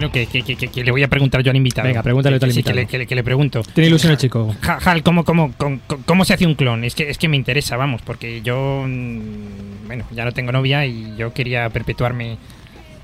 [0.00, 1.88] No, que, que, que, que- que le voy a preguntar yo al invitado.
[1.88, 2.98] Venga, pregúntale tú al Que sí, que invitado.
[2.98, 3.62] le, que le- le pregunto.
[3.74, 4.54] Tiene ilusión el chico.
[4.60, 6.84] Ja- Hal, ¿cómo, cómo, cómo, cómo se hace un clon?
[6.84, 10.84] Es que, es que me interesa, vamos, porque yo, mm, bueno, ya no tengo novia
[10.86, 12.36] y yo quería perpetuarme.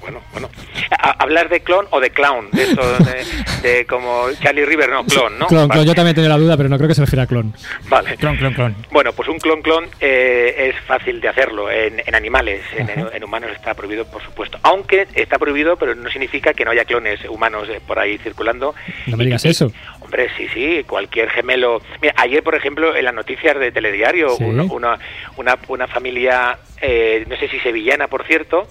[0.06, 0.48] Bueno, bueno.
[0.98, 2.48] A- ¿Hablar de clon o de clown?
[2.52, 3.24] De eso, de,
[3.68, 5.46] de como Charlie River, no, clon, ¿no?
[5.48, 5.80] Clon, Vale.
[5.80, 7.52] clon, yo también tenía la duda, pero no creo que se refiera a clon.
[7.88, 8.16] Vale.
[8.16, 8.76] Clon, clon, clon.
[8.92, 13.74] Bueno, pues un clon-clon eh, es fácil de hacerlo en, en animales, en, humanos está
[13.74, 14.58] prohibido, por supuesto.
[14.62, 18.74] Aunque está prohibido, pero no significa que no haya clones humanos eh, por ahí circulando.
[19.06, 19.72] No me digas eso.
[20.00, 21.82] Hombre, sí, sí, cualquier gemelo.
[22.00, 24.44] Mira, ayer, por ejemplo, en las noticias de Telediario, Sí.
[24.44, 24.98] uno- una,
[25.36, 28.68] una, una familia, eh, no sé si sevillana, por cierto,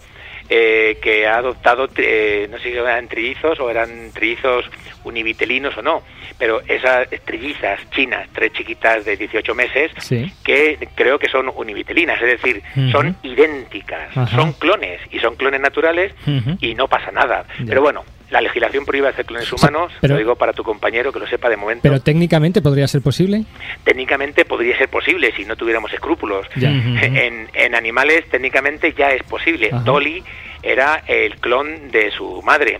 [0.50, 4.66] eh, que ha adoptado, eh, no sé si eran trillizos o eran trillizos
[5.04, 6.04] univitelinos o no,
[6.38, 10.32] pero esas trillizas chinas, tres chiquitas de 18 meses, Sí.
[10.44, 14.36] que creo que son univitelinas, es decir, son idénticas, Ajá.
[14.36, 16.14] son clones y son clones naturales
[16.60, 17.46] y no pasa nada.
[17.60, 17.66] Ya.
[17.68, 21.20] Pero bueno, la legislación prohíbe hacer clones humanos, pero- lo digo para tu compañero que
[21.20, 21.84] lo sepa de momento.
[21.84, 23.44] Pero técnicamente podría ser posible.
[23.84, 26.48] técnicamente podría ser posible si no tuviéramos escrúpulos.
[26.56, 26.70] Ya.
[27.02, 29.70] En, en animales técnicamente ya es posible.
[29.72, 29.84] Ajá.
[29.84, 30.24] Dolly
[30.64, 32.80] era el clon de su madre.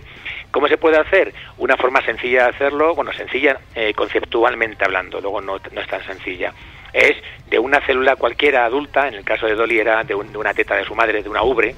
[0.50, 1.32] ¿Cómo se puede hacer?
[1.58, 6.02] Una forma sencilla de hacerlo, bueno, sencilla eh, conceptualmente hablando, luego no, no es tan
[6.06, 6.52] sencilla.
[6.92, 7.14] Es
[7.50, 10.54] de una célula cualquiera adulta, en el caso de Dolly era de, un- de una
[10.54, 11.74] teta de su madre, de una ubre,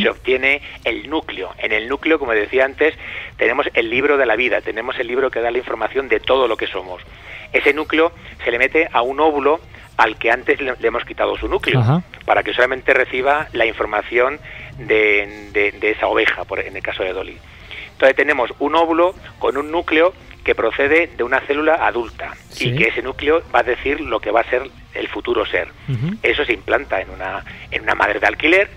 [0.00, 1.50] se obtiene el núcleo.
[1.58, 2.94] En el núcleo, como decía antes,
[3.36, 6.48] tenemos el libro de la vida, tenemos el libro que da la información de todo
[6.48, 7.02] lo que somos.
[7.52, 8.12] Ese núcleo
[8.44, 9.60] se le mete a un óvulo
[9.96, 12.02] al que antes le, hemos quitado su núcleo, Ajá.
[12.24, 14.38] para que solamente reciba la información
[14.78, 17.36] de, de- de esa oveja, por, en el caso de Dolly.
[17.92, 20.14] Entonces tenemos un óvulo con un núcleo
[20.44, 22.68] que procede de una célula adulta Sí.
[22.68, 24.62] y que ese núcleo va a decir lo que va a ser
[24.94, 25.68] el futuro ser.
[26.22, 28.70] Eso se implanta en una, en una madre de alquiler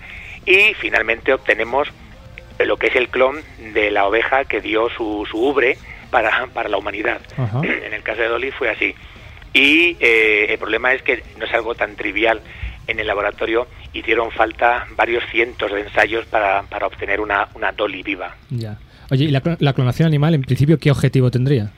[0.46, 1.88] y finalmente obtenemos
[2.66, 3.38] lo que es el clon
[3.74, 5.78] de la oveja que dio su, su ubre
[6.10, 7.22] para, para la humanidad.
[7.64, 8.94] En el caso de Dolly fue así.
[9.54, 12.42] Y eh, el problema es que no es algo tan trivial.
[12.88, 18.04] En el laboratorio hicieron falta varios cientos de ensayos para, para obtener una, una Dolly
[18.04, 18.36] viva.
[18.50, 18.78] Ya.
[19.10, 21.72] Oye, ¿y la, la clonación animal en principio qué objetivo tendría?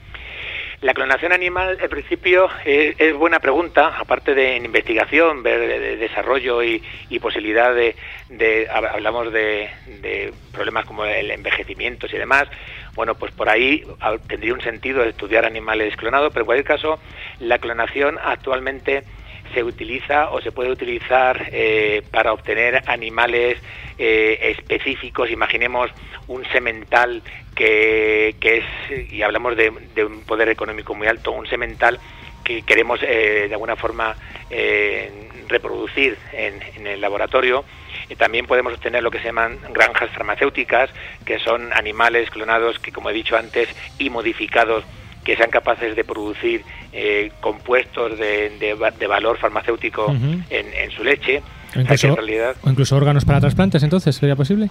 [0.84, 5.96] La clonación animal, en principio, es, buena pregunta, aparte de en investigación, ver de, de
[5.96, 6.82] desarrollo y,
[7.20, 7.96] posibilidad de,
[8.28, 9.70] de- hab- hablamos de,
[10.02, 12.48] de problemas como el envejecimiento y demás.
[12.94, 16.98] Bueno, pues por ahí ah, tendría un sentido estudiar animales clonados, pero en cualquier caso,
[17.40, 19.04] la clonación actualmente
[19.54, 23.58] se utiliza o se puede utilizar eh, para obtener animales
[23.98, 25.30] eh, específicos.
[25.30, 25.90] Imaginemos
[26.26, 27.22] un semental
[27.54, 29.70] que, que es, y hablamos de,
[30.04, 31.98] un poder económico muy alto, un semental
[32.42, 34.16] que queremos eh, de alguna forma
[35.48, 37.64] reproducir en, en el laboratorio.
[38.08, 40.90] Y también podemos obtener lo que se llaman granjas farmacéuticas,
[41.24, 44.84] que son animales clonados que, como he dicho antes, y modificados
[45.24, 46.62] que sean capaces de producir
[46.94, 51.42] eh, compuestos de, de de valor farmacéutico en, en su leche.
[51.76, 54.70] O incluso, en realidad o incluso órganos para trasplantes, entonces, ¿sería posible?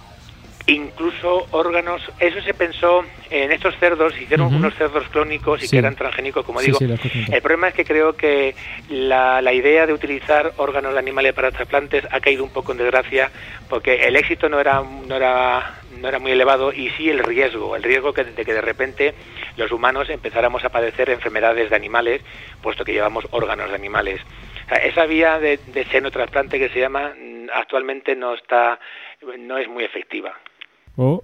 [0.66, 4.56] incluso órganos, eso se pensó en estos cerdos, hicieron Ujú.
[4.58, 5.72] unos cerdos clónicos y Sí.
[5.72, 6.78] que eran transgénicos, como Sí, digo.
[6.80, 6.86] sí,
[7.34, 8.56] el problema es que creo que
[8.90, 12.78] la, la idea de utilizar órganos de animales para trasplantes ha caído un poco en
[12.78, 13.30] desgracia
[13.70, 17.76] porque el éxito no era no era no era muy elevado y sí el riesgo,
[17.76, 19.14] el riesgo que, de que de repente
[19.58, 22.22] los humanos empezáramos a padecer enfermedades de animales,
[22.62, 24.22] puesto que llevamos órganos de animales.
[24.84, 28.80] Esa vía de, de seno trasplante que se llama mm, actualmente no está
[29.38, 30.34] no es muy efectiva.
[30.96, 31.24] O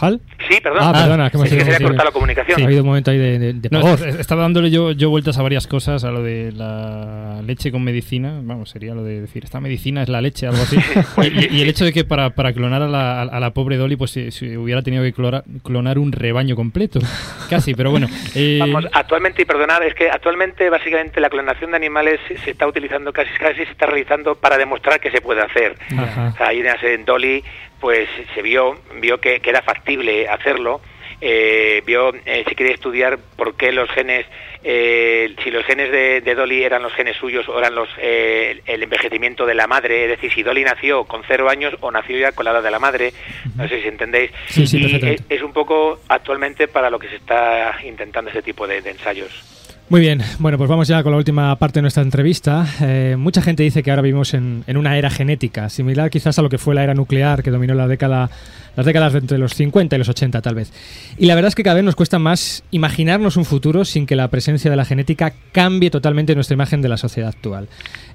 [0.00, 0.20] ¿Hal?
[0.48, 0.78] Sí, perdón.
[0.82, 2.56] Ah, perdona, que me Sí, que se cortado la comunicación.
[2.56, 5.10] Sí, ha habido un momento ahí de, de, de No, es- estaba dándole yo, yo
[5.10, 9.20] vueltas a varias cosas, a lo de la leche con medicina, vamos, sería lo de
[9.20, 10.76] decir, esta medicina es la leche, algo así.
[11.50, 13.96] y, y el hecho de que para, para clonar a la, a la pobre Dolly,
[13.96, 17.00] pues se, se hubiera tenido que clora- clonar un rebaño completo,
[17.50, 18.06] casi, pero bueno.
[18.34, 22.50] eh, Vamos, actualmente, y perdonad, es que actualmente básicamente la clonación de animales se, se
[22.52, 25.76] está utilizando, casi casi se está realizando para demostrar que se puede hacer.
[25.96, 26.30] Ajá.
[26.34, 27.42] O sea, ahí en Dolly,
[27.80, 30.80] pues se vio, vio que, que era factible hacerlo.
[31.22, 34.24] Eh, vio, eh, se quería estudiar por qué los genes,
[34.64, 38.62] eh, si los genes de, de Dolly eran los genes suyos o eran los, eh,
[38.64, 42.16] el envejecimiento de la madre, es decir, si Dolly nació con cero años o nació
[42.16, 43.12] ya con la edad de la madre,
[43.54, 44.30] no sé si entendéis.
[44.46, 48.40] Sí, sí, y es, es un poco actualmente para lo que se está intentando ese
[48.40, 49.59] tipo de, de ensayos.
[49.90, 52.64] Muy bien, bueno, pues vamos ya con la última parte de nuestra entrevista.
[52.80, 56.48] Eh, mucha gente dice que ahora vivimos en, una era genética, similar quizás a lo
[56.48, 58.30] que fue la era nuclear que dominó la década,
[58.76, 60.72] las décadas entre los 50 y los 80 tal vez.
[61.18, 64.14] Y la verdad es que cada vez nos cuesta más imaginarnos un futuro sin que
[64.14, 67.68] la presencia de la genética cambie totalmente nuestra imagen de la sociedad actual.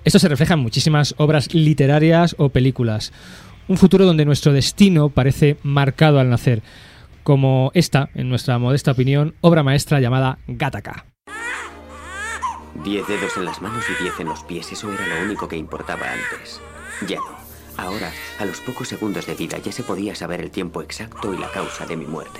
[0.05, 3.11] Esto se refleja en muchísimas obras literarias o películas.
[3.67, 6.61] Un futuro donde nuestro destino parece marcado al nacer,
[7.23, 11.14] como esta, en nuestra modesta opinión, obra maestra llamada Gattaca.
[12.83, 15.55] Diez dedos en las manos y diez en los pies, eso era lo único que
[15.55, 16.59] importaba antes.
[17.07, 17.35] Ya no.
[17.77, 21.37] Ahora, a los pocos segundos de vida, ya se podía saber el tiempo exacto y
[21.37, 22.39] la causa de mi muerte.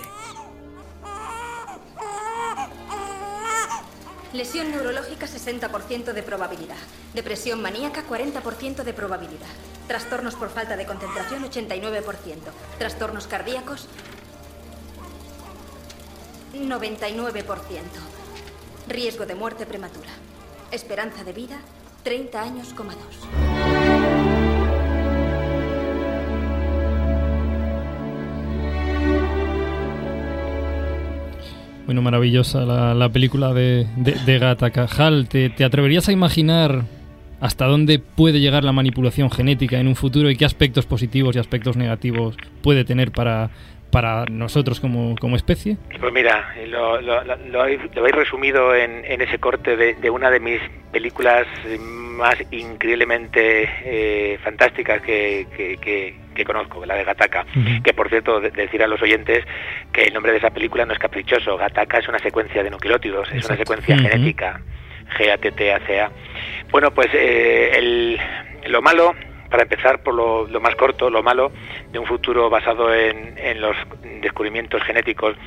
[4.34, 6.76] Lesión neurológica 60% de probabilidad.
[7.14, 9.48] Depresión maníaca 40% de probabilidad.
[9.88, 12.04] Trastornos por falta de concentración 89%.
[12.78, 13.88] Trastornos cardíacos
[16.54, 18.25] 99%.
[18.88, 20.10] Riesgo de muerte prematura.
[20.72, 21.58] Esperanza de vida
[22.04, 23.28] 30 años, coma dos.
[31.86, 34.88] Bueno, maravillosa la, la película de, de, Gattaca.
[34.98, 36.86] Hal, ¿te, te atreverías a imaginar
[37.40, 41.40] hasta dónde puede llegar la manipulación genética en un futuro y qué aspectos positivos y
[41.40, 43.50] aspectos negativos puede tener para,
[43.96, 45.78] para nosotros como, como especie?
[46.02, 47.80] Pues mira, lo, lo, lo, lo habéis,
[48.12, 50.60] resumido en, en ese corte de, de, una de mis
[50.91, 51.48] películas
[51.80, 57.46] más increíblemente eh, fantásticas que, que, que, que, conozco, la de Gataca.
[57.56, 57.84] Uh -huh.
[57.84, 59.46] Que por cierto, de, decir a los oyentes
[59.93, 61.56] que el nombre de esa película no es caprichoso.
[61.56, 64.10] Gataca es una secuencia de nucleótidos, es una secuencia uh -huh.
[64.10, 64.60] genética.
[65.18, 66.12] G-A-T-T-A-C-A.
[66.70, 68.20] Bueno, pues eh, el,
[68.68, 69.16] lo malo
[69.56, 71.49] para empezar por lo, más corto, lo malo
[71.89, 73.74] de un futuro basado en, los
[74.22, 75.38] descubrimientos genéticos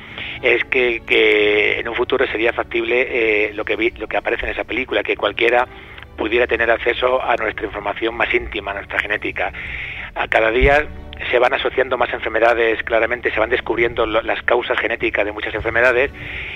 [0.41, 4.63] es que, en un futuro sería factible eh, lo, que lo que aparece en esa
[4.63, 5.67] película, que cualquiera
[6.17, 9.53] pudiera tener acceso a nuestra información más íntima, a nuestra genética.
[10.15, 10.87] A cada día
[11.29, 16.09] se van asociando más enfermedades, claramente se van descubriendo las causas genéticas de muchas enfermedades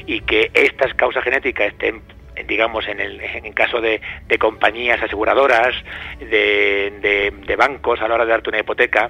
[0.07, 2.01] y que estas causas genéticas estén
[2.47, 5.75] digamos en el en caso de, de compañías aseguradoras
[6.19, 9.09] de, de, de, bancos a la hora de darte una hipoteca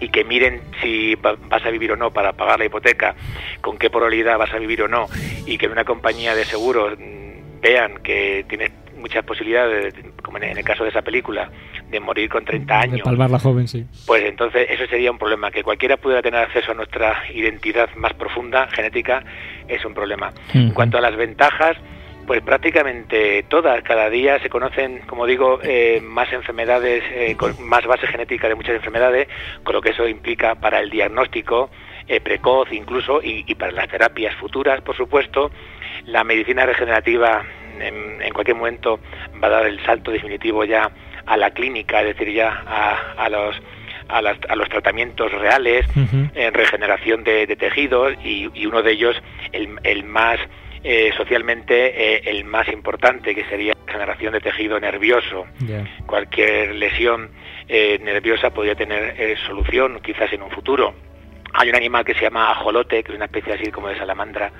[0.00, 3.14] y que miren si vas a vivir o no para pagar la hipoteca
[3.60, 5.06] con qué probabilidad vas a vivir o no
[5.46, 6.98] y que en una compañía de seguros
[7.60, 11.50] vean que tienes muchas posibilidades como en el caso de esa película
[11.90, 12.96] de morir con 30 años.
[12.96, 13.84] de palmar la joven sí.
[14.06, 15.50] Pues entonces eso sería un problema.
[15.50, 19.22] Que cualquiera pudiera tener acceso a nuestra identidad más profunda genética
[19.68, 20.32] es un problema.
[20.54, 21.76] En cuanto a las ventajas
[22.26, 27.86] pues prácticamente todas, cada día se conocen, como digo, eh, más enfermedades, eh, con más
[27.86, 29.28] base genética de muchas enfermedades,
[29.64, 31.70] con lo que eso implica para el diagnóstico
[32.08, 35.50] eh, precoz incluso y, y, para las terapias futuras, por supuesto.
[36.06, 37.44] La medicina regenerativa
[37.80, 38.98] en, en, cualquier momento
[39.42, 40.90] va a dar el salto definitivo ya
[41.26, 43.60] a la clínica, es decir, ya a, a los
[44.08, 46.30] a, las, a, los tratamientos reales uh -huh.
[46.34, 49.16] en regeneración de, de tejidos y, y, uno de ellos,
[49.52, 50.38] el, el más
[50.84, 55.46] eh, socialmente eh, el más importante, que sería la generación de tejido nervioso.
[55.64, 55.84] Yeah.
[56.06, 57.30] Cualquier lesión
[57.68, 60.94] eh, nerviosa podría tener solución, quizás en un futuro.
[61.54, 64.50] Hay un animal que se llama ajolote, que es una especie así como de salamandra,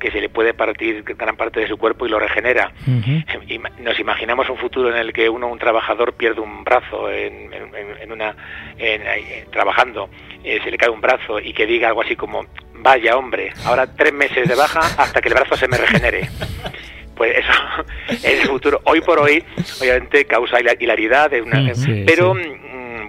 [0.00, 2.72] que se le puede partir gran parte de su cuerpo y lo regenera.
[2.86, 3.80] Uh -huh.
[3.80, 7.74] nos imaginamos un futuro en el que uno, un trabajador, pierde un brazo en, en,
[8.02, 8.34] en una
[8.78, 10.10] en, en, trabajando,
[10.42, 13.86] eh, se le cae un brazo y que diga algo así como vaya hombre, ahora
[13.94, 16.28] tres meses de baja hasta que el brazo se me regenere.
[17.20, 17.52] Pues eso
[18.08, 18.80] es el futuro.
[18.84, 19.44] Hoy por hoy,
[19.78, 22.40] obviamente, causa hilaridad, de una, sí, pero sí.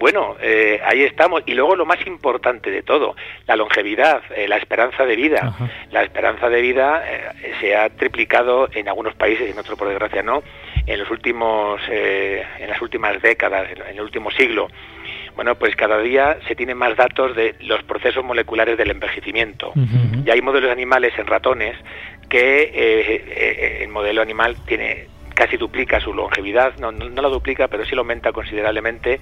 [0.02, 1.44] Bueno, eh, ahí estamos.
[1.46, 5.42] Y luego lo más importante de todo, la longevidad, eh, la esperanza de vida.
[5.44, 5.70] Ajá.
[5.92, 10.24] La esperanza de vida eh, se ha triplicado en algunos países, en otros por desgracia
[10.24, 10.42] no,
[10.88, 14.70] en los últimos, en las últimas décadas, en el último siglo.
[15.36, 19.72] Bueno, pues cada día se tienen más datos de los procesos moleculares del envejecimiento.
[20.26, 21.78] Y hay modelos animales en ratones
[22.28, 27.86] que el modelo animal tiene casi duplica su longevidad, no, no, no la duplica, pero
[27.86, 29.20] sí lo aumenta considerablemente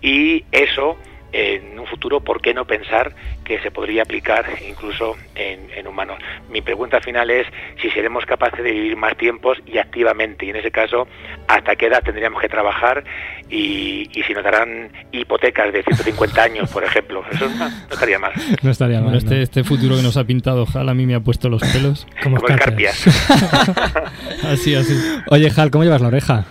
[0.00, 0.96] y eso
[1.32, 6.18] en un futuro, ¿por qué no pensar que se podría aplicar incluso en, en, humanos?
[6.50, 7.46] Mi pregunta final es
[7.80, 11.06] si seremos capaces de vivir más tiempos y activamente, y en ese caso,
[11.46, 13.04] ¿hasta qué edad tendríamos que trabajar?
[13.48, 17.24] Y, y si nos darán hipotecas de 150 años, por ejemplo.
[17.30, 18.32] Eso no, no estaría mal.
[18.62, 19.04] No estaría mal.
[19.04, 21.62] Bueno, este, este futuro que nos ha pintado Hal a mí me ha puesto los
[21.62, 22.06] pelos.
[22.22, 23.06] Como escarpias.
[24.44, 24.94] así, así.
[25.30, 26.46] Oye, Hal, ¿cómo llevas la oreja?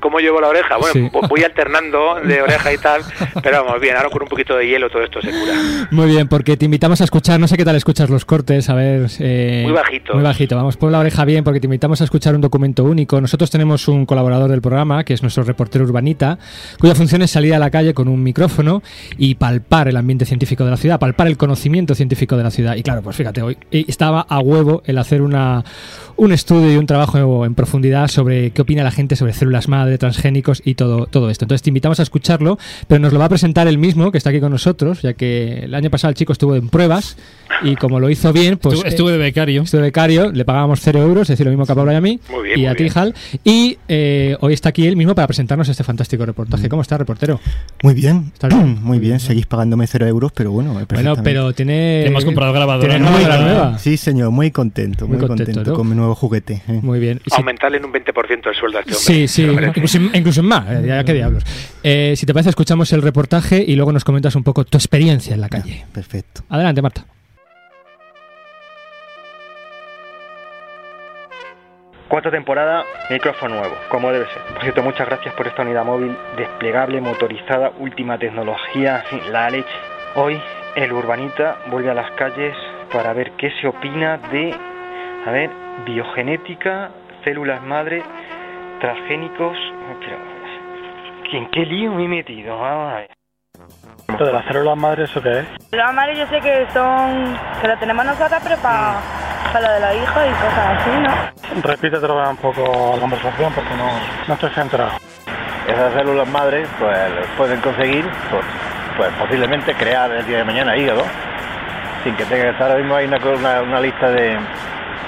[0.00, 0.76] Cómo llevo la oreja.
[0.76, 1.08] Bueno, Sí.
[1.28, 3.02] voy alternando de oreja y tal,
[3.42, 5.52] pero vamos bien, ahora con un poquito de hielo todo esto se cura.
[5.90, 8.74] Muy bien, porque te invitamos a escuchar, no sé qué tal escuchas los cortes, a
[8.74, 9.08] ver...
[9.20, 10.14] eh, Muy bajito.
[10.14, 13.20] Muy bajito, vamos, pon la oreja bien porque te invitamos a escuchar un documento único.
[13.20, 16.38] Nosotros tenemos un colaborador del programa, que es nuestro reportero urbanita,
[16.80, 18.82] cuya función es salir a la calle con un micrófono
[19.18, 22.76] y palpar el ambiente científico de la ciudad, palpar el conocimiento científico de la ciudad.
[22.76, 25.64] Y claro, pues fíjate, hoy eh, estaba a huevo el hacer una,
[26.22, 29.96] un estudio y un trabajo en profundidad sobre qué opina la gente sobre células madre,
[29.96, 31.46] transgénicos y todo, todo esto.
[31.46, 32.58] Entonces te invitamos a escucharlo,
[32.88, 35.60] pero nos lo va a presentar él mismo, que está aquí con nosotros, ya que
[35.64, 37.16] el año pasado el chico estuvo en pruebas
[37.62, 38.74] y como lo hizo bien, pues...
[38.76, 39.62] Estuve- estuve de becario.
[39.62, 41.94] Estuve de becario, le pagábamos cero euros, es decir, lo mismo que a Pablo y
[41.96, 42.86] a mí, Muy bien, y muy a ti.
[42.94, 43.14] Hal.
[43.42, 46.68] Y eh, hoy está aquí él mismo para presentarnos este fantástico reportaje.
[46.68, 47.40] ¿Cómo está, reportero?
[47.82, 48.78] Muy bien, ¿Estás bien?
[48.82, 49.20] muy bien.
[49.20, 50.74] Seguís pagándome cero euros, pero bueno.
[50.92, 52.00] Bueno, pero tiene...
[52.04, 53.38] Te hemos comprado grabadora tiene nueva.
[53.38, 53.78] nueva.
[53.78, 55.76] Sí, señor, muy contento, Muy muy, contento, contento, ¿no?
[55.76, 56.62] con mi nuevo juguete.
[56.68, 56.80] eh.
[56.82, 57.20] Muy bien.
[57.26, 58.98] Sí, Aumentarle en un 20% el sueldo a este hombre.
[58.98, 61.44] Sí, sí, incluso, incluso en más, eh, ya qué diablos.
[61.82, 65.34] Eh, si te parece, escuchamos el reportaje y luego nos comentas un poco tu experiencia
[65.34, 65.84] en la calle.
[65.92, 66.42] Perfecto.
[66.48, 67.04] Adelante, Marta.
[72.08, 74.42] Cuarta temporada, micrófono nuevo, como debe ser.
[74.54, 79.48] Por cierto, muchas gracias por esta unidad móvil desplegable, motorizada, última tecnología, en fin, la
[79.48, 79.68] leche.
[80.16, 80.40] Hoy
[80.74, 82.56] el urbanita vuelve a las calles
[82.92, 84.52] para ver qué se opina de,
[85.24, 85.50] a ver,
[85.84, 86.90] biogenética,
[87.24, 88.02] células madre,
[88.80, 89.56] transgénicos.
[90.00, 90.16] Pero,
[91.32, 92.58] ¿En qué lío me he metido?
[92.58, 93.10] Vamos a ver.
[94.18, 95.46] ¿Lo de las células madres eso qué es?
[95.70, 97.38] Las madres yo sé que son...
[97.60, 101.62] que lo tenemos nosotras, pero para la de la hija y cosas así, ¿no?
[101.62, 103.88] Repítetelo un poco la conversación porque no,
[104.26, 104.92] no estoy centrado.
[105.68, 106.96] Esas células madres pues
[107.36, 108.44] pueden conseguir pues,
[108.96, 111.04] pues posiblemente crear el día de mañana hígado
[112.02, 114.38] sin que tenga que estar ahora mismo hay una, una, una lista de,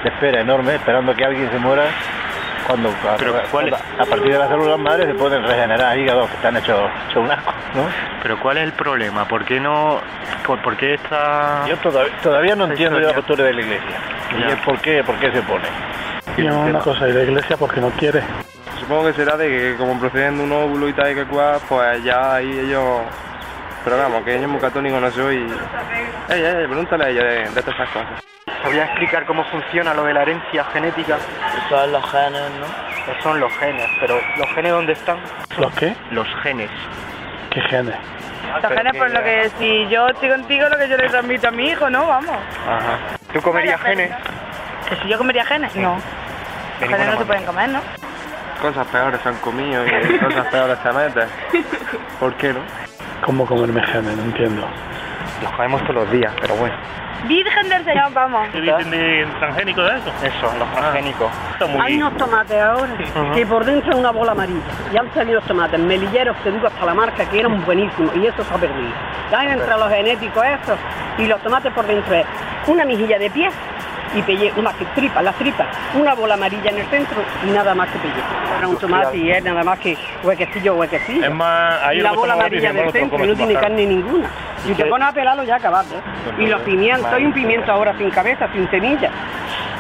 [0.03, 1.85] de espera enorme esperando que alguien se muera
[2.67, 3.17] cuando a,
[3.51, 7.25] cuando- a partir de las células madres se pueden regenerar hígados que están hechos hechos
[7.25, 7.83] un asco ¿no?
[8.23, 9.27] Pero ¿cuál es el problema?
[9.27, 9.99] ¿Por qué no...?
[10.47, 11.65] ¿Por, por qué esta...?
[11.69, 13.27] yo todavía, todavía no entiendo yo la historia?
[13.27, 13.97] postura de la iglesia
[14.37, 14.47] y Ya.
[14.49, 15.65] es por qué, por qué se opone
[16.37, 18.23] Y una cosa, y la iglesia porque no quiere.
[18.81, 21.59] Supongo que será de que como proceden de un óvulo y tal y que cual,
[21.69, 23.01] pues ya ahí ellos...
[23.85, 25.47] Pero vamos, que yo muy católico no soy.
[26.29, 28.25] Ey, ey, pregúntale a ella de, de todas esas cosas.
[28.63, 31.19] ¿Sabría explicar cómo funciona lo de la herencia genética?
[31.69, 33.23] Son los genes, ¿no?
[33.23, 35.19] Son los genes, pero ¿los genes dónde están?
[35.59, 35.95] ¿Los qué?
[36.13, 36.71] Los genes.
[37.51, 37.97] ¿Qué genes?
[38.63, 41.51] Los genes por lo que si yo estoy contigo, lo que yo le transmito a
[41.51, 42.07] mi hijo, ¿no?
[42.07, 42.37] Vamos.
[42.69, 42.99] Ajá.
[43.33, 44.13] ¿Tú comerías genes?
[44.89, 45.99] Que si yo comería genes, no.
[46.81, 47.81] Los genes no se pueden comer, ¿no?
[48.63, 51.29] Cosas peores se han comido y cosas peores te metes.
[52.21, 52.61] ¿Por qué no?
[53.27, 54.17] ¿Cómo comerme genes?
[54.17, 54.69] No entiendo.
[55.43, 56.75] Los comemos todos los días, pero bueno.
[57.27, 58.49] Virgen del Señor, vamos.
[58.51, 60.13] ¿Qué dicen de transgénico de eso?
[60.23, 61.31] Eso, los transgénicos.
[61.81, 62.93] Hay unos tomates ahora
[63.35, 64.61] que por dentro es una bola amarilla.
[64.93, 68.15] Y han salido los tomates melilleros, te digo hasta la marca, que eran buenísimos.
[68.17, 68.91] Y eso se ha perdido.
[69.31, 70.79] Ya hay entre los genéticos estos
[71.19, 72.27] y los tomates por dentro es
[72.67, 73.51] una mejilla de pie
[74.15, 77.17] y pellejo, más que tripas, las tripas, una bola amarilla en el centro
[77.47, 78.29] y nada más que pellejo.
[78.59, 81.25] Era un tomate y es nada más que huequecillo, huequecillo.
[81.25, 84.29] Es más, ahí y lo la bola amarilla del lo centro no tiene carne ninguna.
[84.69, 85.97] Y te pones a pelarlo ya acabaste.
[86.39, 89.11] Y los pimientos, hay un pimiento ahora sin cabeza, sin semilla.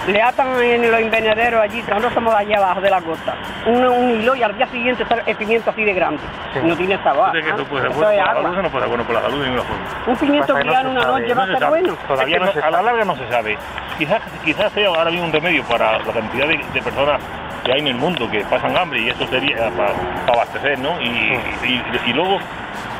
[0.08, 3.36] Le atan en los invernaderos allí, nosotros estamos allá abajo de la costa.
[3.66, 6.20] Un, un hilo y al día siguiente está el pimiento así de grande.
[6.64, 7.36] No tiene sabor.
[7.36, 9.84] Eso no puede ser bueno para la salud de ninguna forma.
[10.08, 11.96] Un pimiento que se una sabe, noche va a ser bueno.
[12.08, 13.56] Todavía no a la larga no se sabe.
[13.96, 17.22] Quizás, quizás sea ahora mismo un remedio para la cantidad de, de personas
[17.64, 19.92] que hay en el mundo que pasan hambre y eso sería para,
[20.26, 21.00] abastecer, ¿no?
[21.00, 22.38] Y, y, y luego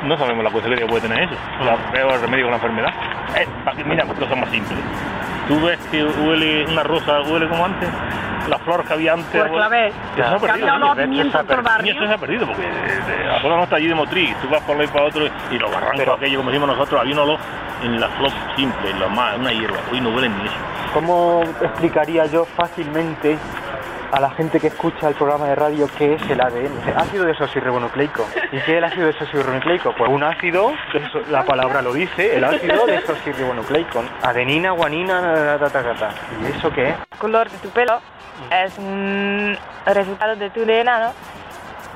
[0.04, 1.34] no sabemos la consecuencia que puede tener eso.
[1.64, 2.92] La peor remedio con la enfermedad.
[3.36, 3.46] Eh,
[3.86, 4.78] mira, cosas más simples.
[5.48, 7.88] Tú ves que huele una rosa, huele como antes.
[8.48, 9.28] La flor que había antes.
[9.30, 10.66] Pues huele- clave, Eso se ha que perdido.
[10.68, 10.86] había niño.
[10.86, 11.92] los pimientos por barrio.
[11.94, 14.36] Niño, eso se ha perdido porque eh, la flor no está allí de motriz.
[14.42, 17.20] Tú vas por y para otro y los barrancos, aquello como decimos nosotros, había un
[17.20, 17.38] olor
[17.82, 19.76] en la flor simple, en la más, una hierba.
[19.92, 20.54] Hoy no huelen ni eso.
[20.94, 23.36] ¿Cómo explicaría yo fácilmente
[24.12, 26.62] a la gente que escucha el programa de radio qué es el ADN.
[26.78, 28.26] Dice, Ácido desoxirribonucleico.
[28.52, 29.94] ¿Y qué es el ácido desoxirribonucleico?
[29.96, 34.04] Pues un ácido, eso- la palabra lo dice, el ácido desoxirribonucleico.
[34.22, 36.08] Adenina, guanina, ta, ta, ta, ta.
[36.42, 36.94] ¿Y eso qué es?
[37.18, 38.00] color de tu pelo
[38.50, 39.56] es un
[39.86, 41.12] resultado de tu DNA, ¿no?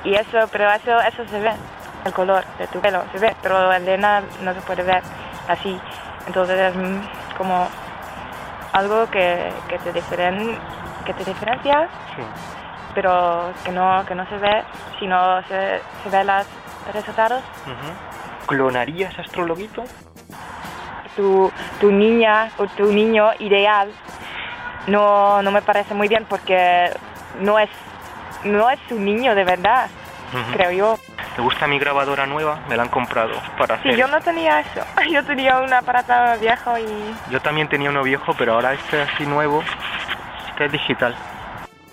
[0.03, 1.51] Y eso, pero eso, eso se ve,
[2.05, 5.03] el color de tu pelo se ve, pero el DNA no se puede ver
[5.49, 5.79] así.
[6.25, 6.99] Entonces es mm,
[7.37, 7.67] como
[8.73, 10.01] algo que, que, te,
[11.07, 12.21] que te diferencia, Sí.
[12.93, 14.63] pero que no, que no se ve,
[14.99, 16.45] sino se, se ve los
[16.93, 17.41] resultados.
[17.65, 18.45] Ujú.
[18.47, 19.83] ¿Clonarías a Astrologuito?
[21.15, 23.89] Tu, tu niña o tu niño ideal
[24.85, 26.91] no, no me parece muy bien porque
[27.39, 27.69] no es,
[28.43, 29.87] no es su niño de verdad,
[30.53, 30.95] creo yo.
[31.35, 32.59] ¿Te gusta mi grabadora nueva?
[32.69, 33.95] Me la han comprado para Sí, hacer.
[33.97, 34.81] yo no tenía eso.
[35.11, 39.25] Yo tenía un aparato viejo y Yo también tenía uno viejo, pero ahora este así
[39.25, 39.63] nuevo,
[40.57, 41.15] este es digital.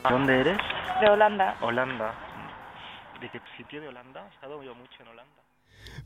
[0.08, 0.56] ¿Dónde eres?
[0.98, 1.54] de Holanda.
[1.60, 2.14] Holanda.
[3.20, 4.24] ¿De qué sitio de Holanda?
[4.24, 5.43] ¿Has estado yo mucho en Holanda?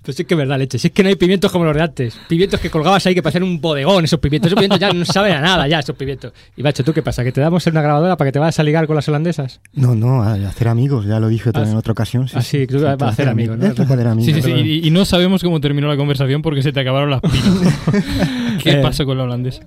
[0.01, 0.79] Pues sí que es verdad, leche.
[0.79, 2.19] Si es que no hay pimientos como los de antes.
[2.29, 4.47] Pimientos que colgabas ahí que parecían un bodegón, esos pimientos.
[4.47, 6.33] Esos pimientos ya no saben a nada, ya, esos pimientos.
[6.57, 7.25] Y Bacho, ¿tú qué pasa?
[7.25, 9.61] ¿Que te damos en una grabadora para que te vayas a ligar con las holandesas?
[9.75, 12.27] No, no, a hacer amigos, ya lo dije también Ah, en otra ocasión.
[12.33, 13.67] ah, sí, tú vas a hacer amigos, ¿no?
[13.67, 14.25] Hacer amigos.
[14.25, 14.53] Sí, sí, sí.
[14.53, 17.75] Y, y no sabemos cómo terminó la conversación porque se te acabaron las pilas.
[18.63, 18.83] ¿Qué Eh.
[18.83, 19.67] pasó con la holandesa?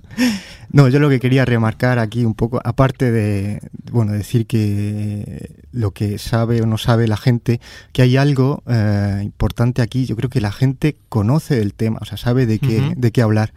[0.70, 3.60] No, yo lo que quería remarcar aquí un poco, aparte de,
[3.90, 7.60] bueno, decir que lo que sabe o no sabe la gente,
[7.92, 10.01] que hay algo eh, importante aquí.
[10.06, 13.22] Yo creo que la gente conoce el tema, o sea, sabe de qué, de qué
[13.22, 13.52] hablar,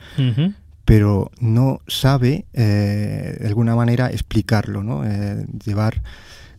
[0.86, 5.04] pero no sabe eh, de alguna manera explicarlo, ¿no?
[5.06, 6.02] Eh, llevar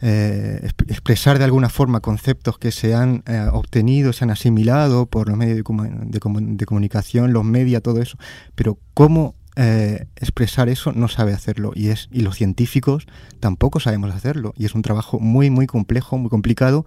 [0.03, 5.07] eh, exp- expresar de alguna forma conceptos que se han eh, obtenido, se han asimilado
[5.07, 8.18] por los medios de, comu- de comu- de comunicación, los medios, todo eso,
[8.55, 13.07] pero cómo eh, expresar eso no sabe hacerlo y es y los científicos
[13.40, 16.84] tampoco sabemos hacerlo y es un trabajo muy muy complejo, muy complicado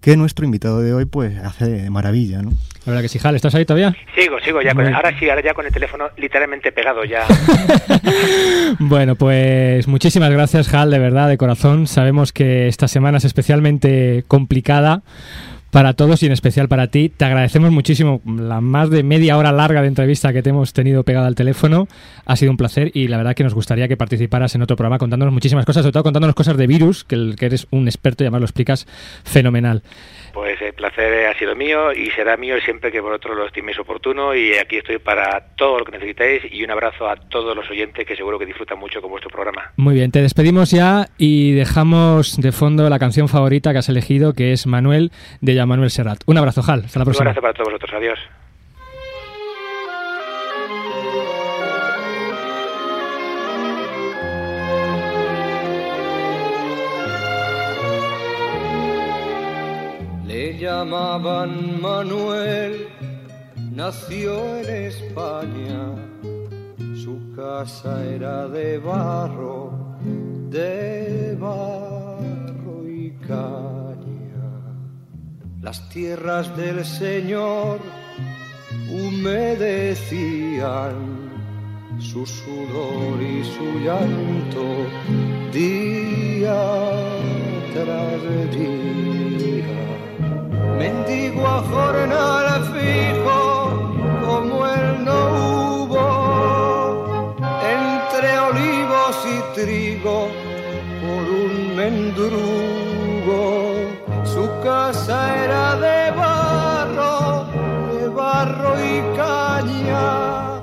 [0.00, 2.50] que nuestro invitado de hoy pues hace de maravilla, ¿no?
[2.86, 3.94] La verdad que sí, Jal, ¿estás ahí todavía?
[4.16, 4.74] Sigo, sigo ya.
[4.74, 7.26] Con, ahora sí, ahora ya con el teléfono literalmente pegado ya.
[8.78, 11.86] Bueno, pues muchísimas gracias, Jal, de verdad, de corazón.
[11.86, 15.02] Sabemos que esta semana es especialmente complicada
[15.70, 17.08] para todos y en especial para ti.
[17.08, 21.04] Te agradecemos muchísimo la más de media hora larga de entrevista que te hemos tenido
[21.04, 21.88] pegada al teléfono.
[22.24, 24.98] Ha sido un placer y la verdad que nos gustaría que participaras en otro programa
[24.98, 28.26] contándonos muchísimas cosas, sobre todo contándonos cosas de virus, que, que eres un experto y
[28.26, 28.86] además lo explicas
[29.24, 29.82] fenomenal.
[30.32, 34.34] Pues el placer ha sido mío y será mío siempre que vosotros lo estiméis oportuno
[34.34, 38.06] y aquí estoy para todo lo que necesitéis y un abrazo a todos los oyentes
[38.06, 39.72] que seguro que disfrutan mucho con vuestro programa.
[39.76, 44.32] Muy bien, te despedimos ya y dejamos de fondo la canción favorita que has elegido,
[44.34, 45.10] que es Manuel
[45.40, 46.20] de Manuel Serrat.
[46.26, 46.84] Un abrazo, Jal.
[46.84, 47.30] Hasta la Un próxima.
[47.30, 47.92] abrazo para todos vosotros.
[47.94, 48.18] Adiós.
[60.60, 62.86] Llamaban Manuel,
[63.72, 65.94] nació en España,
[67.02, 69.72] su casa era de barro,
[70.50, 74.50] de barro y caña.
[75.62, 77.80] Las tierras del Señor
[78.90, 80.60] humedecían
[81.98, 84.66] su sudor y su llanto
[85.52, 86.60] día
[87.72, 89.00] tras día.
[90.78, 93.92] Mendigo a jornal fijo
[94.26, 95.20] como él no
[95.84, 100.28] hubo entre olivos y trigo
[101.00, 103.40] por un mendrugo.
[104.24, 107.46] Su casa era de barro,
[107.98, 110.60] de barro y caña.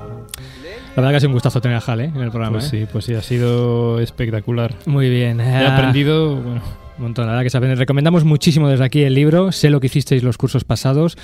[0.96, 2.10] La verdad que ha sido un gustazo tener a Jal ¿eh?
[2.14, 2.58] en el programa.
[2.58, 2.80] Pues ¿eh?
[2.80, 4.74] sí, pues sí, ha sido espectacular.
[4.86, 5.40] Muy bien.
[5.40, 6.60] He Ah, aprendido, bueno,
[6.98, 7.76] Un montón, la verdad que se aprende.
[7.76, 9.52] Recomendamos muchísimo desde aquí el libro.
[9.52, 11.16] Sé lo que hicisteis los cursos pasados.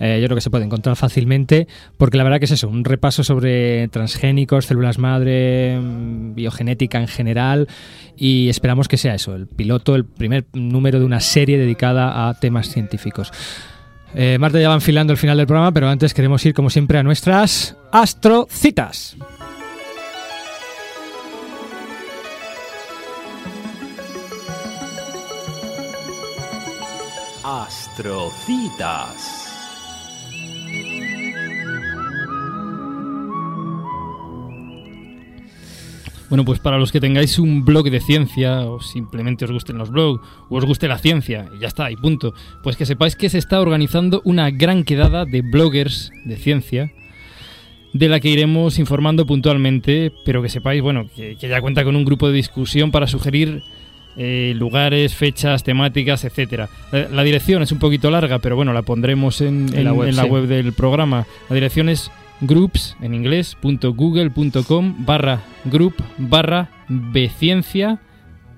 [0.00, 1.68] Eh, yo creo que se puede encontrar fácilmente.
[1.98, 7.08] Porque la verdad que es eso, un repaso sobre transgénicos, células madre, mm, biogenética en
[7.08, 7.68] general.
[8.16, 12.34] Y esperamos que sea eso, el piloto, el primer número de una serie dedicada a
[12.34, 13.30] temas científicos.
[14.14, 16.98] Eh, Marta ya va enfilando el final del programa, pero antes queremos ir, como siempre,
[16.98, 19.16] a nuestras astrocitas.
[27.98, 29.48] Astrocitas.
[36.28, 39.90] Bueno, pues para los que tengáis un blog de ciencia o simplemente os gusten los
[39.90, 43.30] blogs o os guste la ciencia y ya está, y punto, pues que sepáis que
[43.30, 46.92] se está organizando una gran quedada de bloggers de ciencia
[47.94, 51.96] de la que iremos informando puntualmente, pero que sepáis, bueno, que, que ya cuenta con
[51.96, 53.64] un grupo de discusión para sugerir
[54.18, 56.68] eh, lugares, fechas, temáticas, etcétera.
[56.92, 60.12] Eh, La dirección es un poquito larga, pero bueno, la pondremos en, En la web,
[60.12, 60.20] sí.
[60.20, 61.26] web del programa.
[61.48, 62.10] La dirección es
[62.40, 67.98] groups en inglés punto google.com barra group barra beciencia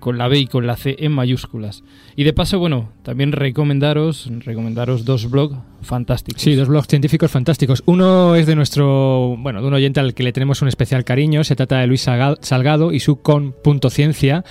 [0.01, 1.84] con la B y con la C en mayúsculas.
[2.16, 6.42] Y de paso, bueno, también recomendaros, recomendaros dos blogs fantásticos.
[6.42, 7.84] Sí, dos blogs científicos fantásticos.
[7.86, 11.44] Uno es de nuestro, bueno, de un oyente al que le tenemos un especial cariño.
[11.44, 14.44] Se trata de Luis Salga- Salgado y su con.ciencia,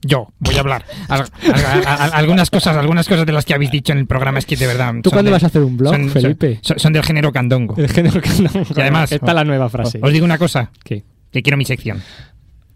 [0.02, 0.86] Yo voy a hablar.
[1.10, 1.22] Al-
[1.54, 4.46] al- al- algunas cosas, algunas cosas de las que habéis dicho en el programa es
[4.46, 4.94] que de verdad.
[5.04, 6.60] ¿Tú cuándo de- vas a hacer un blog, son- son- Felipe?
[6.62, 7.76] Son, son del género candongo.
[7.78, 8.66] El género candongo.
[8.76, 10.00] Y además, Está la nueva frase.
[10.02, 10.72] Os digo una cosa.
[10.84, 11.04] ¿Qué?
[11.32, 12.02] Que quiero mi sección.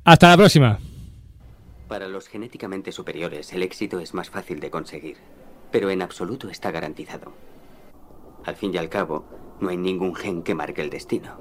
[0.04, 0.80] Hasta la próxima.
[1.88, 5.18] Para los genéticamente superiores, el éxito es más fácil de conseguir,
[5.72, 7.34] pero en absoluto está garantizado.
[8.46, 9.26] Al fin y al cabo,
[9.62, 11.38] no hay ningún gen que marque el destino.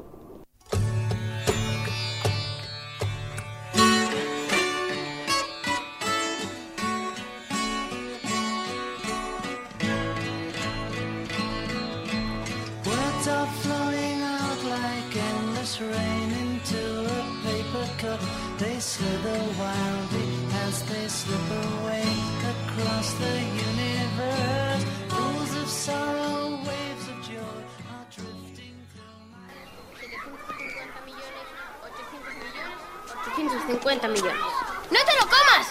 [33.62, 34.42] 850 millones.
[34.90, 35.66] ¡No te lo comas!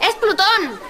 [0.00, 0.89] ¡Es Plutón!